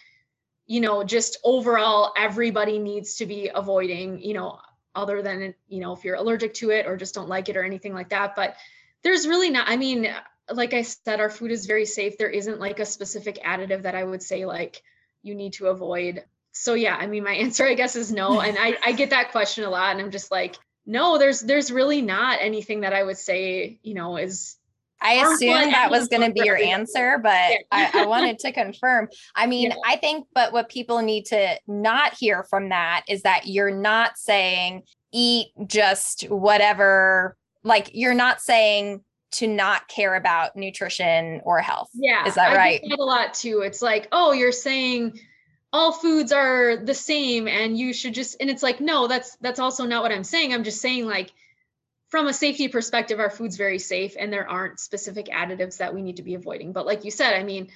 you 0.69 0.81
know, 0.81 1.03
just 1.03 1.39
overall 1.43 2.13
everybody 2.17 2.79
needs 2.79 3.17
to 3.17 3.27
be 3.27 3.51
avoiding, 3.53 4.23
you 4.23 4.35
know, 4.35 4.61
other 4.95 5.23
than, 5.23 5.55
you 5.67 5.81
know, 5.81 5.93
if 5.93 6.05
you're 6.05 6.15
allergic 6.15 6.55
to 6.55 6.71
it 6.71 6.87
or 6.87 6.97
just 6.97 7.15
don't 7.15 7.29
like 7.29 7.49
it 7.49 7.57
or 7.57 7.65
anything 7.65 7.95
like 7.95 8.11
that. 8.11 8.37
But 8.37 8.55
there's 9.03 9.27
really 9.27 9.51
not, 9.51 9.69
I 9.69 9.77
mean, 9.77 10.09
like 10.53 10.75
I 10.75 10.83
said, 10.83 11.19
our 11.19 11.31
food 11.31 11.51
is 11.51 11.67
very 11.67 11.87
safe. 11.87 12.19
There 12.19 12.31
isn't 12.31 12.61
like 12.61 12.79
a 12.79 12.87
specific 12.87 13.41
additive 13.45 13.83
that 13.83 13.97
I 13.97 14.05
would 14.05 14.23
say, 14.23 14.47
like, 14.47 14.83
you 15.23 15.35
need 15.35 15.55
to 15.55 15.67
avoid 15.67 16.25
so 16.53 16.75
yeah 16.75 16.97
i 16.97 17.07
mean 17.07 17.25
my 17.25 17.33
answer 17.45 17.67
i 17.67 17.75
guess 17.75 17.97
is 17.97 18.13
no 18.13 18.41
and 18.41 18.57
i 18.59 18.77
i 18.85 18.93
get 18.93 19.11
that 19.11 19.31
question 19.33 19.65
a 19.65 19.71
lot 19.71 19.93
and 19.93 20.01
i'm 20.01 20.11
just 20.11 20.31
like 20.31 20.57
no 20.87 21.19
there's 21.19 21.41
there's 21.41 21.71
really 21.71 22.03
not 22.03 22.39
anything 22.41 22.81
that 22.81 22.93
i 22.93 23.03
would 23.03 23.19
say 23.19 23.79
you 23.83 23.95
know 23.95 24.17
is 24.17 24.57
I 25.01 25.15
assumed 25.15 25.73
that 25.73 25.91
was 25.91 26.09
going 26.09 26.23
to 26.23 26.33
be 26.33 26.45
your 26.45 26.57
answer, 26.57 27.19
but. 27.23 27.31
I, 27.71 27.91
I, 27.95 28.07
wanted 28.07 28.39
to 28.41 28.53
confirm. 28.53 29.09
I 29.35 29.47
mean, 29.49 29.71
yeah. 29.71 29.77
I 29.85 29.97
think, 29.97 30.27
but 30.35 30.53
what 30.53 30.69
people 30.69 31.03
need 31.03 31.27
to 31.27 31.59
not 31.67 32.15
hear 32.15 32.45
from 32.45 32.71
that 32.71 33.05
is 33.09 33.23
that 33.23 33.47
you're 33.47 33.75
not 33.75 34.19
saying 34.19 34.83
eat 35.13 35.49
just 35.67 36.23
whatever, 36.25 37.37
like, 37.63 37.91
you're 37.93 38.15
not 38.15 38.41
saying 38.41 39.03
to 39.31 39.47
not 39.47 39.89
care 39.89 40.15
about 40.15 40.57
nutrition 40.57 41.41
or 41.45 41.61
health. 41.61 41.91
Yeah. 41.95 42.27
Is 42.27 42.35
that 42.35 42.57
right? 42.57 42.81
a 42.83 43.03
lot 43.03 43.35
too. 43.35 43.61
It's 43.61 43.83
like, 43.83 44.09
oh, 44.13 44.33
you're 44.33 44.53
saying 44.53 45.21
all 45.73 45.93
foods 45.93 46.33
are 46.33 46.77
the 46.77 46.95
same 46.95 47.47
and 47.47 47.77
you 47.77 47.93
should 47.93 48.15
just 48.15 48.37
and 48.41 48.49
it's 48.49 48.63
like, 48.63 48.81
no, 48.81 49.07
that's 49.07 49.37
that's 49.37 49.61
also 49.61 49.85
not 49.85 50.03
what 50.03 50.13
I'm 50.13 50.25
saying. 50.25 50.55
I'm 50.55 50.65
just 50.65 50.81
saying 50.81 51.07
like 51.07 51.33
from 52.09 52.27
a 52.27 52.33
safety 52.33 52.69
perspective, 52.69 53.21
our 53.21 53.31
food's 53.31 53.57
very 53.57 53.79
safe 53.79 54.17
and 54.19 54.33
there 54.33 54.49
aren't 54.49 54.81
specific 54.81 55.27
additives 55.27 55.79
that 55.79 55.95
we 55.95 56.03
need 56.03 56.17
to 56.17 56.23
be 56.23 56.35
avoiding. 56.35 56.73
But 56.73 56.87
like 56.87 57.05
you 57.05 57.11
said, 57.11 57.35
I 57.35 57.43
mean, 57.43 57.69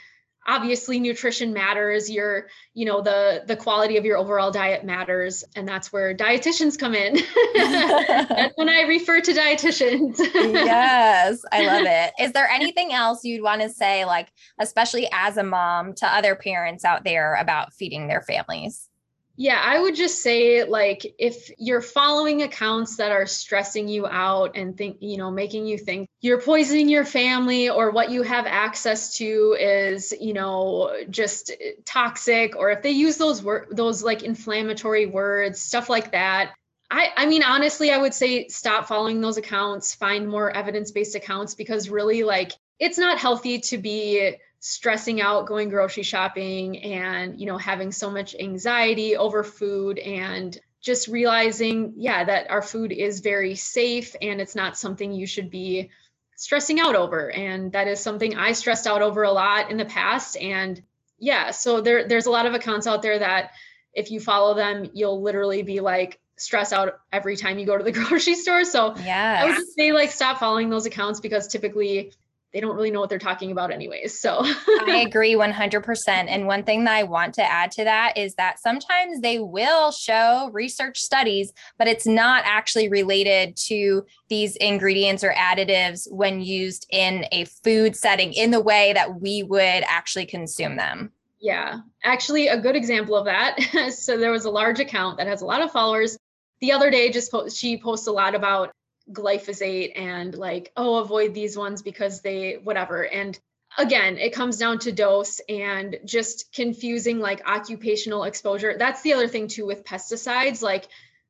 obviously 0.47 0.99
nutrition 0.99 1.53
matters 1.53 2.11
your 2.11 2.49
you 2.75 2.85
know 2.85 3.01
the 3.01 3.45
the 3.47 3.57
quality 3.57 3.97
of 3.97 4.05
your 4.05 4.19
overall 4.19 4.51
diet 4.51 4.85
matters 4.85 5.45
and 5.55 5.69
that's 5.69 5.93
where 5.93 6.15
dietitians 6.15 6.79
come 6.79 6.95
in. 6.95 7.15
That's 7.55 8.53
when 8.57 8.69
i 8.69 8.83
refer 8.83 9.21
to 9.21 9.33
dietitians. 9.33 10.19
Yes 10.19 11.43
i 11.53 11.65
love 11.65 11.87
it. 11.87 12.13
Is 12.21 12.33
there 12.33 12.49
anything 12.49 12.93
else 12.93 13.25
you'd 13.25 13.43
want 13.43 13.63
to 13.63 13.69
say 13.69 14.05
like 14.05 14.33
especially 14.59 15.09
as 15.13 15.37
a 15.37 15.45
mom 15.45 15.95
to 15.95 16.07
other 16.07 16.35
parents 16.35 16.85
out 16.85 17.05
there 17.05 17.37
about 17.37 17.73
feeding 17.73 18.09
their 18.09 18.23
families 18.23 18.89
yeah, 19.37 19.61
I 19.65 19.81
would 19.81 19.95
just 19.95 20.23
say 20.23 20.65
like 20.65 21.15
if 21.19 21.51
you're 21.59 21.81
following 21.81 22.43
accounts 22.43 22.97
that 22.97 23.13
are 23.13 23.27
stressing 23.27 23.89
you 23.89 24.07
out 24.07 24.57
and 24.57 24.77
think, 24.77 24.99
you 25.01 25.17
know, 25.17 25.31
making 25.31 25.67
you 25.67 25.79
think 25.79 26.09
you're 26.21 26.41
poisoning 26.41 26.89
your 26.89 27.07
family 27.07 27.71
or 27.71 27.91
what 27.91 28.11
you 28.11 28.23
have 28.23 28.47
access 28.47 29.17
to 29.17 29.57
is, 29.59 30.13
you 30.21 30.35
know, 30.35 30.93
just 31.09 31.51
toxic 31.87 32.57
or 32.57 32.71
if 32.71 32.83
they 32.83 32.91
use 32.91 33.17
those 33.17 33.43
word 33.43 33.69
those 33.71 34.03
like 34.03 34.23
inflammatory 34.23 35.07
words, 35.07 35.63
stuff 35.63 35.89
like 35.89 36.13
that. 36.13 36.53
I 36.91 37.09
I 37.17 37.27
mean 37.27 37.43
honestly, 37.43 37.91
I 37.91 37.99
would 37.99 38.15
say 38.15 38.49
stop 38.49 38.87
following 38.87 39.23
those 39.23 39.39
accounts, 39.39 39.95
find 39.95 40.29
more 40.29 40.51
evidence-based 40.51 41.15
accounts 41.15 41.55
because 41.55 41.89
really 41.89 42.23
like 42.23 42.53
it's 42.79 42.99
not 42.99 43.19
healthy 43.19 43.61
to 43.61 43.79
be 43.79 44.35
stressing 44.65 45.21
out 45.21 45.47
going 45.47 45.69
grocery 45.69 46.05
shopping 46.05 46.79
and 46.85 47.41
you 47.41 47.47
know 47.47 47.59
having 47.59 47.91
so 47.91 48.09
much 48.09 48.33
anxiety 48.39 49.17
over 49.17 49.43
food 49.43 49.99
and 49.99 50.61
just 50.81 51.09
realizing 51.09 51.93
yeah 51.97 52.23
that 52.23 52.49
our 52.49 52.63
food 52.63 52.93
is 52.93 53.19
very 53.19 53.57
safe 53.57 54.15
and 54.23 54.41
it's 54.41 54.55
not 54.55 54.79
something 54.79 55.13
you 55.13 55.27
should 55.27 55.51
be 55.51 55.91
stressing 56.37 56.79
out 56.79 56.95
over. 56.95 57.31
And 57.31 57.73
that 57.73 57.89
is 57.89 57.99
something 57.99 58.37
i 58.37 58.53
stressed 58.53 58.87
out 58.87 59.03
over 59.03 59.25
a 59.25 59.33
lot 59.33 59.71
in 59.71 59.77
the 59.77 59.85
past. 59.85 60.37
And 60.37 60.81
yeah 61.19 61.51
so 61.51 61.81
there 61.81 62.07
there's 62.07 62.27
a 62.27 62.31
lot 62.31 62.47
of 62.47 62.55
accounts 62.55 62.87
out 62.87 63.03
there 63.03 63.19
that 63.19 63.51
if 63.95 64.13
you 64.13 64.21
follow 64.21 64.55
them 64.55 64.89
you'll 64.95 65.23
literally 65.23 65.65
be 65.65 65.81
like 65.81 66.21
stress 66.37 66.73
out 66.73 67.01
every 67.13 67.37
time 67.37 67.59
you 67.59 67.67
go 67.67 67.77
to 67.77 67.83
the 67.83 67.93
grocery 68.01 68.37
store. 68.37 68.65
So 68.65 68.95
yeah 68.99 69.41
i 69.43 69.45
would 69.45 69.57
just 69.57 69.75
say 69.75 69.93
like 69.93 70.13
stop 70.13 70.39
following 70.39 70.71
those 70.71 70.87
accounts 70.87 71.19
because 71.19 71.49
typically 71.49 72.13
they 72.53 72.61
don't 72.61 72.77
really 72.77 72.91
know 72.91 73.01
what 73.01 73.09
they're 73.09 73.19
talking 73.19 73.51
about 73.51 73.73
anyways. 73.73 74.19
So 74.19 74.41
I 74.43 75.05
agree 75.07 75.35
100%. 75.35 76.09
And 76.09 76.47
one 76.47 76.65
thing 76.65 76.85
that 76.85 76.95
I 76.95 77.03
want 77.03 77.35
to 77.35 77.43
add 77.43 77.71
to 77.73 77.85
that 77.85 78.19
is 78.19 78.35
that 78.35 78.61
sometimes 78.61 79.21
they 79.21 79.39
will 79.39 79.91
show 79.91 80.51
research 80.53 80.99
studies, 80.99 81.53
but 81.79 81.89
it's 81.89 82.07
not 82.07 82.43
actually 82.45 82.89
related 82.89 83.57
to 83.69 84.05
these 84.29 84.57
ingredients 84.57 85.25
or 85.25 85.33
additives 85.33 86.07
when 86.11 86.43
used 86.43 86.87
in 86.91 87.25
a 87.33 87.45
food 87.45 87.97
setting 87.97 88.33
in 88.35 88.51
the 88.51 88.61
way 88.61 88.93
that 88.93 89.21
we 89.21 89.43
would 89.43 89.63
actually 89.87 90.27
consume 90.27 90.77
them. 90.77 91.11
Yeah, 91.41 91.81
actually, 92.05 92.49
a 92.49 92.61
good 92.61 92.77
example 92.77 93.17
of 93.17 93.25
that. 93.25 93.59
so 93.93 94.17
there 94.17 94.31
was 94.31 94.45
a 94.45 94.51
large 94.51 94.79
account 94.79 95.19
that 95.19 95.27
has 95.27 95.43
a 95.43 95.47
lot 95.47 95.63
of 95.63 95.73
followers. 95.73 96.17
The 96.61 96.73
other 96.73 96.91
day, 96.91 97.11
just 97.11 97.33
po- 97.33 97.49
she 97.49 97.79
posts 97.79 98.07
a 98.07 98.13
lot 98.13 98.37
about 98.37 98.73
glyphosate 99.13 99.99
and 99.99 100.35
like 100.35 100.73
oh 100.77 100.97
avoid 100.97 101.35
these 101.35 101.57
ones 101.57 101.83
because 101.83 102.21
they 102.21 102.59
whatever. 102.63 103.07
And 103.07 103.39
again 103.79 104.19
it 104.19 104.33
comes 104.33 104.59
down 104.59 104.79
to 104.81 104.93
dose 104.93 105.41
and 105.49 105.99
just 106.05 106.53
confusing 106.53 107.21
like 107.21 107.49
occupational 107.49 108.25
exposure. 108.25 108.77
That's 108.79 109.03
the 109.03 109.15
other 109.15 109.29
thing 109.29 109.49
too 109.49 109.67
with 109.67 109.85
pesticides. 109.85 110.63
Like 110.63 110.89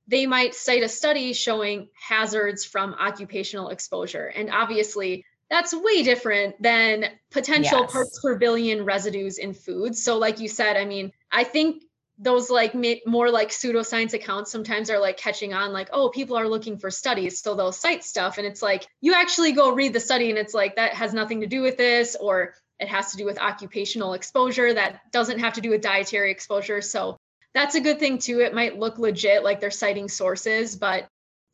they 0.09 0.27
might 0.27 0.55
cite 0.55 0.83
a 0.83 0.89
study 0.89 1.33
showing 1.33 1.89
hazards 1.95 2.65
from 2.65 2.95
occupational 2.95 3.69
exposure. 3.69 4.27
And 4.27 4.51
obviously 4.51 5.25
that's 5.53 5.75
way 5.75 6.03
different 6.03 6.61
than 6.63 7.05
potential 7.31 7.81
yes. 7.81 7.93
parts 7.93 8.21
per 8.21 8.37
billion 8.37 8.87
residues 8.87 9.37
in 9.37 9.53
foods 9.53 10.03
so 10.03 10.17
like 10.17 10.41
you 10.41 10.49
said 10.49 10.79
i 10.79 10.85
mean 10.87 11.13
i 11.31 11.45
think 11.45 11.85
those 12.23 12.51
like 12.51 12.73
more 13.05 13.31
like 13.31 13.51
pseudoscience 13.51 14.15
accounts 14.15 14.53
sometimes 14.53 14.91
are 14.91 15.01
like 15.01 15.17
catching 15.17 15.53
on 15.53 15.73
like 15.73 15.89
oh 15.93 16.09
people 16.09 16.39
are 16.39 16.49
looking 16.49 16.79
for 16.79 16.91
studies. 16.91 17.41
So 17.41 17.55
they'll 17.55 17.73
cite 17.73 18.05
stuff 18.05 18.39
and 18.39 18.47
it's 18.47 18.63
like 18.63 18.87
you 19.01 19.15
actually 19.15 19.53
go 19.53 19.73
read 19.73 19.93
the 19.93 20.01
study 20.01 20.31
and 20.31 20.39
it's 20.39 20.55
like 20.55 20.77
that 20.77 20.95
has 20.95 21.13
nothing 21.13 21.41
to 21.41 21.49
do 21.49 21.63
with 21.63 21.77
this 21.77 22.17
or 22.19 22.55
it 22.79 22.89
has 22.89 23.11
to 23.11 23.17
do 23.17 23.25
with 23.25 23.39
occupational 23.39 24.15
exposure 24.15 24.73
that 24.73 25.11
doesn't 25.11 25.41
have 25.41 25.55
to 25.55 25.61
do 25.61 25.71
with 25.71 25.83
dietary 25.83 26.31
exposure. 26.31 26.81
So 26.81 27.17
that's 27.55 27.75
a 27.75 27.81
good 27.81 27.99
thing 27.99 28.19
too. 28.19 28.41
It 28.41 28.55
might 28.55 28.79
look 28.79 28.99
legit 28.99 29.43
like 29.43 29.61
they're 29.61 29.73
citing 29.73 30.09
sources 30.09 30.77
but 30.77 31.09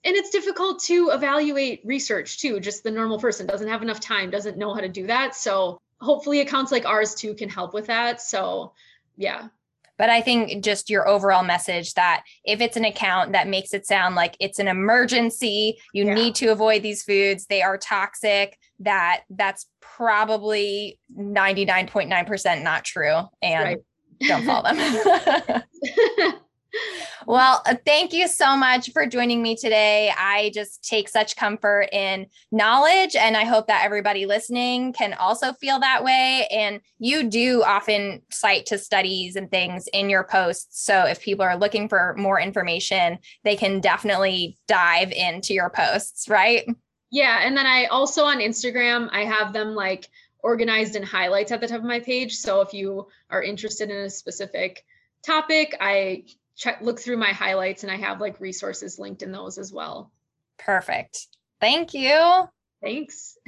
and 0.04 0.14
it's 0.14 0.30
difficult 0.30 0.82
to 0.84 1.10
evaluate 1.10 1.80
research 1.84 2.40
too 2.40 2.60
just 2.60 2.84
the 2.84 2.90
normal 2.90 3.18
person 3.18 3.46
doesn't 3.46 3.68
have 3.68 3.82
enough 3.82 4.00
time 4.00 4.30
doesn't 4.30 4.58
know 4.58 4.74
how 4.74 4.80
to 4.80 4.88
do 4.88 5.06
that. 5.06 5.34
So 5.34 5.78
hopefully 5.98 6.40
accounts 6.40 6.72
like 6.72 6.84
ours 6.84 7.14
too 7.14 7.32
can 7.32 7.48
help 7.48 7.72
with 7.72 7.86
that. 7.86 8.20
So 8.20 8.74
yeah 9.16 9.48
but 9.98 10.08
I 10.08 10.20
think 10.20 10.64
just 10.64 10.88
your 10.88 11.06
overall 11.06 11.42
message 11.42 11.94
that 11.94 12.22
if 12.44 12.60
it's 12.60 12.76
an 12.76 12.84
account 12.84 13.32
that 13.32 13.48
makes 13.48 13.74
it 13.74 13.86
sound 13.86 14.14
like 14.14 14.36
it's 14.40 14.58
an 14.58 14.68
emergency, 14.68 15.78
you 15.92 16.06
yeah. 16.06 16.14
need 16.14 16.34
to 16.36 16.46
avoid 16.46 16.82
these 16.82 17.02
foods, 17.02 17.46
they 17.46 17.62
are 17.62 17.76
toxic, 17.76 18.56
that 18.80 19.22
that's 19.28 19.66
probably 19.80 20.98
99.9% 21.18 22.62
not 22.62 22.84
true 22.84 23.22
and 23.42 23.64
right. 23.64 23.78
don't 24.20 24.46
follow 24.46 24.72
them. 24.72 25.62
well, 27.26 27.62
uh, 27.66 27.74
thank 27.84 28.12
you 28.12 28.28
so 28.28 28.56
much 28.56 28.92
for 28.92 29.06
joining 29.06 29.42
me 29.42 29.56
today. 29.56 30.12
I 30.16 30.50
just 30.54 30.84
take 30.84 31.08
such 31.08 31.36
comfort 31.36 31.88
in 31.92 32.26
knowledge, 32.52 33.16
and 33.16 33.36
I 33.36 33.44
hope 33.44 33.66
that 33.68 33.84
everybody 33.84 34.26
listening 34.26 34.92
can 34.92 35.14
also 35.14 35.52
feel 35.52 35.80
that 35.80 36.04
way. 36.04 36.46
And 36.50 36.80
you 36.98 37.28
do 37.28 37.62
often 37.62 38.22
cite 38.30 38.66
to 38.66 38.78
studies 38.78 39.36
and 39.36 39.50
things 39.50 39.88
in 39.92 40.10
your 40.10 40.24
posts. 40.24 40.84
So 40.84 41.04
if 41.04 41.20
people 41.20 41.44
are 41.44 41.56
looking 41.56 41.88
for 41.88 42.14
more 42.18 42.40
information, 42.40 43.18
they 43.44 43.56
can 43.56 43.80
definitely 43.80 44.58
dive 44.66 45.12
into 45.12 45.54
your 45.54 45.70
posts, 45.70 46.28
right? 46.28 46.66
Yeah. 47.10 47.40
And 47.42 47.56
then 47.56 47.66
I 47.66 47.86
also 47.86 48.24
on 48.24 48.38
Instagram, 48.38 49.08
I 49.12 49.24
have 49.24 49.52
them 49.52 49.74
like 49.74 50.08
organized 50.42 50.94
in 50.94 51.02
highlights 51.02 51.52
at 51.52 51.60
the 51.60 51.66
top 51.66 51.78
of 51.78 51.84
my 51.84 52.00
page. 52.00 52.36
So 52.36 52.60
if 52.60 52.72
you 52.72 53.08
are 53.30 53.42
interested 53.42 53.90
in 53.90 53.96
a 53.96 54.10
specific 54.10 54.84
topic, 55.24 55.76
I 55.80 56.24
check 56.58 56.80
look 56.82 57.00
through 57.00 57.16
my 57.16 57.32
highlights 57.32 57.84
and 57.84 57.92
I 57.92 57.96
have 57.96 58.20
like 58.20 58.40
resources 58.40 58.98
linked 58.98 59.22
in 59.22 59.32
those 59.32 59.56
as 59.56 59.72
well. 59.72 60.10
Perfect. 60.58 61.28
Thank 61.60 61.94
you. 61.94 62.48
Thanks. 62.82 63.38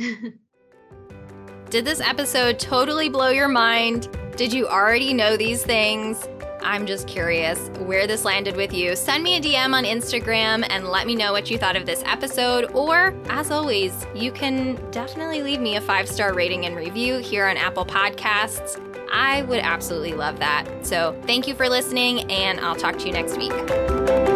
Did 1.71 1.85
this 1.85 2.01
episode 2.01 2.59
totally 2.59 3.09
blow 3.09 3.29
your 3.31 3.49
mind? 3.49 4.09
Did 4.37 4.53
you 4.53 4.67
already 4.67 5.13
know 5.13 5.37
these 5.37 5.63
things? 5.63 6.27
I'm 6.63 6.87
just 6.87 7.07
curious 7.07 7.71
where 7.81 8.07
this 8.07 8.25
landed 8.25 8.57
with 8.57 8.73
you. 8.73 8.95
Send 8.95 9.25
me 9.25 9.37
a 9.37 9.41
DM 9.41 9.73
on 9.73 9.85
Instagram 9.85 10.67
and 10.69 10.89
let 10.89 11.07
me 11.07 11.15
know 11.15 11.33
what 11.33 11.51
you 11.51 11.59
thought 11.59 11.77
of 11.77 11.87
this 11.87 12.03
episode. 12.05 12.71
Or, 12.73 13.15
as 13.29 13.51
always, 13.51 14.07
you 14.15 14.31
can 14.31 14.75
definitely 14.91 15.43
leave 15.43 15.61
me 15.61 15.77
a 15.77 15.81
five 15.81 16.09
star 16.09 16.35
rating 16.35 16.67
and 16.67 16.77
review 16.77 17.19
here 17.19 17.47
on 17.47 17.57
Apple 17.57 17.87
Podcasts. 17.87 18.90
I 19.11 19.43
would 19.43 19.61
absolutely 19.61 20.15
love 20.15 20.39
that. 20.39 20.67
So, 20.83 21.21
thank 21.27 21.47
you 21.47 21.55
for 21.55 21.69
listening, 21.69 22.31
and 22.31 22.61
I'll 22.61 22.77
talk 22.77 22.99
to 22.99 23.07
you 23.07 23.13
next 23.13 23.37
week. 23.37 24.30